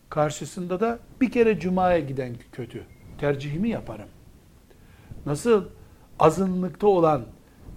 karşısında 0.09 0.79
da 0.79 0.99
bir 1.21 1.31
kere 1.31 1.59
cumaya 1.59 1.99
giden 1.99 2.35
kötü. 2.51 2.83
Tercihimi 3.17 3.69
yaparım. 3.69 4.07
Nasıl 5.25 5.63
azınlıkta 6.19 6.87
olan 6.87 7.21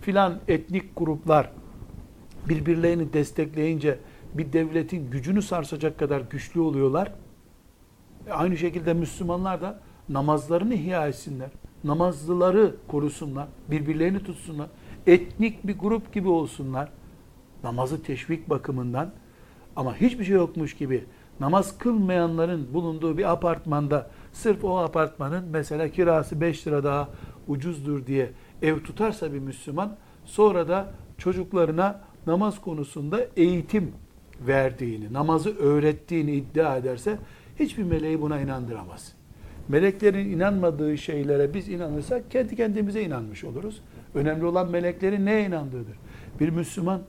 filan 0.01 0.39
etnik 0.49 0.97
gruplar 0.97 1.51
birbirlerini 2.49 3.13
destekleyince 3.13 3.99
bir 4.35 4.53
devletin 4.53 5.11
gücünü 5.11 5.43
sarsacak 5.43 5.99
kadar 5.99 6.21
güçlü 6.21 6.61
oluyorlar. 6.61 7.13
E 8.27 8.33
aynı 8.33 8.57
şekilde 8.57 8.95
Müslümanlar 8.95 9.61
da 9.61 9.79
namazlarını 10.09 10.75
ihya 10.75 11.09
etsinler. 11.09 11.51
Namazlıları 11.85 12.75
korusunlar. 12.89 13.49
Birbirlerini 13.71 14.25
tutsunlar. 14.25 14.69
Etnik 15.07 15.67
bir 15.67 15.79
grup 15.79 16.13
gibi 16.13 16.29
olsunlar. 16.29 16.89
Namazı 17.65 18.03
teşvik 18.03 18.51
bakımından 18.51 19.11
ama 19.77 19.97
hiçbir 19.97 20.25
şey 20.25 20.35
yokmuş 20.35 20.77
gibi 20.77 21.05
namaz 21.41 21.79
kılmayanların 21.79 22.75
bulunduğu 22.75 23.19
bir 23.19 23.33
apartmanda 23.33 24.11
sırf 24.33 24.65
o 24.65 24.79
apartmanın 24.79 25.45
mesela 25.51 25.89
kirası 25.89 26.41
5 26.41 26.67
lira 26.67 26.85
daha 26.85 27.09
ucuzdur 27.49 28.07
diye 28.07 28.31
ev 28.63 28.81
tutarsa 28.81 29.33
bir 29.33 29.39
Müslüman 29.39 29.97
sonra 30.25 30.69
da 30.69 30.93
çocuklarına 31.19 32.01
namaz 32.27 32.61
konusunda 32.61 33.21
eğitim 33.37 33.93
verdiğini, 34.47 35.13
namazı 35.13 35.57
öğrettiğini 35.59 36.33
iddia 36.33 36.77
ederse 36.77 37.19
hiçbir 37.59 37.83
meleği 37.83 38.21
buna 38.21 38.41
inandıramaz. 38.41 39.13
Meleklerin 39.69 40.31
inanmadığı 40.31 40.99
şeylere 40.99 41.55
biz 41.55 41.69
inanırsak 41.69 42.31
kendi 42.31 42.57
kendimize 42.57 43.03
inanmış 43.03 43.45
oluruz. 43.45 43.83
Önemli 44.15 44.47
olan 44.47 44.71
meleklerin 44.71 45.27
neye 45.27 45.47
inandığıdır. 45.47 45.97
Bir 46.41 46.49
Müslüman 46.49 47.01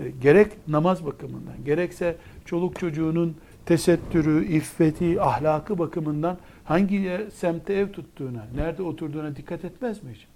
e, 0.00 0.10
gerek 0.10 0.68
namaz 0.68 1.06
bakımından, 1.06 1.64
gerekse 1.64 2.16
çoluk 2.44 2.78
çocuğunun 2.78 3.36
tesettürü, 3.66 4.44
iffeti, 4.44 5.22
ahlakı 5.22 5.78
bakımından 5.78 6.38
hangi 6.64 7.26
semtte 7.34 7.74
ev 7.74 7.92
tuttuğuna, 7.92 8.46
nerede 8.54 8.82
oturduğuna 8.82 9.36
dikkat 9.36 9.64
etmez 9.64 10.02
mi 10.02 10.10
hiç? 10.14 10.26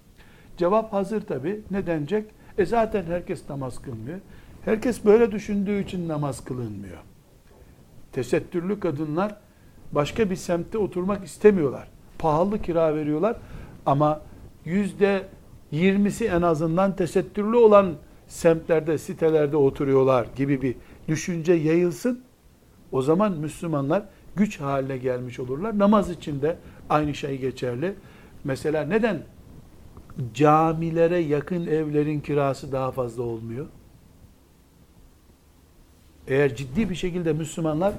Cevap 0.57 0.93
hazır 0.93 1.21
tabi. 1.21 1.61
Ne 1.71 1.87
denecek? 1.87 2.25
E 2.57 2.65
zaten 2.65 3.03
herkes 3.03 3.49
namaz 3.49 3.81
kılmıyor. 3.81 4.19
Herkes 4.65 5.05
böyle 5.05 5.31
düşündüğü 5.31 5.83
için 5.83 6.07
namaz 6.07 6.43
kılınmıyor. 6.43 6.97
Tesettürlü 8.11 8.79
kadınlar 8.79 9.35
başka 9.91 10.29
bir 10.29 10.35
semtte 10.35 10.77
oturmak 10.77 11.25
istemiyorlar. 11.25 11.87
Pahalı 12.19 12.61
kira 12.61 12.95
veriyorlar 12.95 13.35
ama 13.85 14.21
yüzde 14.65 15.25
yirmisi 15.71 16.25
en 16.25 16.41
azından 16.41 16.95
tesettürlü 16.95 17.55
olan 17.57 17.93
semtlerde, 18.27 18.97
sitelerde 18.97 19.57
oturuyorlar 19.57 20.27
gibi 20.35 20.61
bir 20.61 20.75
düşünce 21.07 21.53
yayılsın. 21.53 22.23
O 22.91 23.01
zaman 23.01 23.31
Müslümanlar 23.31 24.03
güç 24.35 24.59
haline 24.59 24.97
gelmiş 24.97 25.39
olurlar. 25.39 25.79
Namaz 25.79 26.09
için 26.09 26.41
de 26.41 26.57
aynı 26.89 27.15
şey 27.15 27.37
geçerli. 27.37 27.93
Mesela 28.43 28.83
neden 28.83 29.19
camilere 30.33 31.17
yakın 31.17 31.67
evlerin 31.67 32.19
kirası 32.19 32.71
daha 32.71 32.91
fazla 32.91 33.23
olmuyor? 33.23 33.65
Eğer 36.27 36.55
ciddi 36.55 36.89
bir 36.89 36.95
şekilde 36.95 37.33
Müslümanlar 37.33 37.93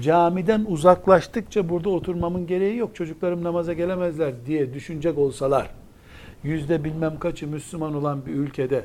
camiden 0.00 0.64
uzaklaştıkça 0.68 1.68
burada 1.68 1.90
oturmamın 1.90 2.46
gereği 2.46 2.76
yok. 2.76 2.94
Çocuklarım 2.94 3.44
namaza 3.44 3.72
gelemezler 3.72 4.34
diye 4.46 4.74
düşünecek 4.74 5.18
olsalar, 5.18 5.70
yüzde 6.42 6.84
bilmem 6.84 7.18
kaçı 7.18 7.46
Müslüman 7.46 7.94
olan 7.94 8.26
bir 8.26 8.32
ülkede 8.32 8.84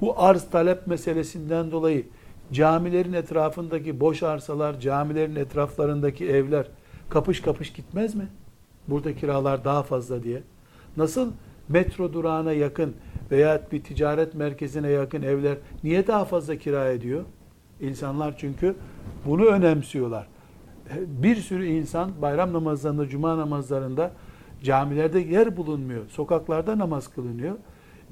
bu 0.00 0.20
arz 0.22 0.50
talep 0.50 0.86
meselesinden 0.86 1.70
dolayı 1.70 2.06
camilerin 2.52 3.12
etrafındaki 3.12 4.00
boş 4.00 4.22
arsalar, 4.22 4.80
camilerin 4.80 5.36
etraflarındaki 5.36 6.28
evler 6.28 6.66
kapış 7.08 7.40
kapış 7.40 7.72
gitmez 7.72 8.14
mi? 8.14 8.28
Burada 8.88 9.14
kiralar 9.14 9.64
daha 9.64 9.82
fazla 9.82 10.22
diye. 10.22 10.42
Nasıl 10.96 11.32
metro 11.68 12.12
durağına 12.12 12.52
yakın 12.52 12.94
veya 13.30 13.62
bir 13.72 13.82
ticaret 13.82 14.34
merkezine 14.34 14.90
yakın 14.90 15.22
evler 15.22 15.56
niye 15.84 16.06
daha 16.06 16.24
fazla 16.24 16.56
kira 16.56 16.88
ediyor? 16.88 17.24
İnsanlar 17.80 18.34
çünkü 18.38 18.74
bunu 19.26 19.44
önemsiyorlar. 19.44 20.26
Bir 21.06 21.36
sürü 21.36 21.66
insan 21.66 22.22
bayram 22.22 22.52
namazlarında, 22.52 23.08
cuma 23.08 23.38
namazlarında 23.38 24.12
camilerde 24.62 25.18
yer 25.18 25.56
bulunmuyor. 25.56 26.08
Sokaklarda 26.08 26.78
namaz 26.78 27.08
kılınıyor. 27.08 27.56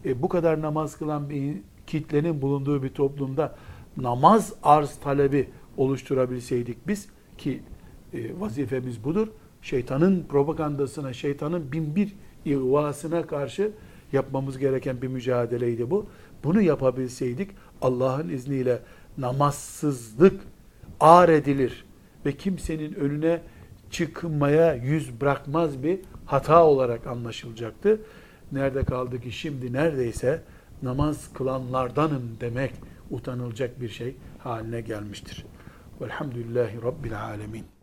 E, 0.04 0.22
bu 0.22 0.28
kadar 0.28 0.62
namaz 0.62 0.98
kılan 0.98 1.30
bir 1.30 1.56
kitlenin 1.86 2.42
bulunduğu 2.42 2.82
bir 2.82 2.88
toplumda 2.88 3.54
namaz 3.96 4.52
arz 4.62 4.96
talebi 4.96 5.48
oluşturabilseydik 5.76 6.88
biz 6.88 7.08
ki 7.38 7.62
e, 8.12 8.40
vazifemiz 8.40 9.04
budur. 9.04 9.28
Şeytanın 9.62 10.24
propagandasına, 10.28 11.12
şeytanın 11.12 11.72
bin 11.72 11.96
bir 11.96 12.14
ihvasına 12.44 13.26
karşı 13.26 13.70
yapmamız 14.12 14.58
gereken 14.58 15.02
bir 15.02 15.08
mücadeleydi 15.08 15.90
bu. 15.90 16.06
Bunu 16.44 16.62
yapabilseydik 16.62 17.50
Allah'ın 17.82 18.28
izniyle 18.28 18.78
namazsızlık 19.18 20.40
ağır 21.00 21.28
edilir 21.28 21.84
ve 22.26 22.32
kimsenin 22.32 22.94
önüne 22.94 23.40
çıkmaya 23.90 24.74
yüz 24.74 25.20
bırakmaz 25.20 25.82
bir 25.82 25.98
hata 26.26 26.64
olarak 26.64 27.06
anlaşılacaktı. 27.06 28.00
Nerede 28.52 28.84
kaldı 28.84 29.20
ki 29.20 29.32
şimdi 29.32 29.72
neredeyse 29.72 30.42
namaz 30.82 31.32
kılanlardanım 31.32 32.36
demek 32.40 32.72
utanılacak 33.10 33.80
bir 33.80 33.88
şey 33.88 34.16
haline 34.38 34.80
gelmiştir. 34.80 35.46
Velhamdülillahi 36.00 36.82
Rabbil 36.82 37.22
Alemin. 37.22 37.73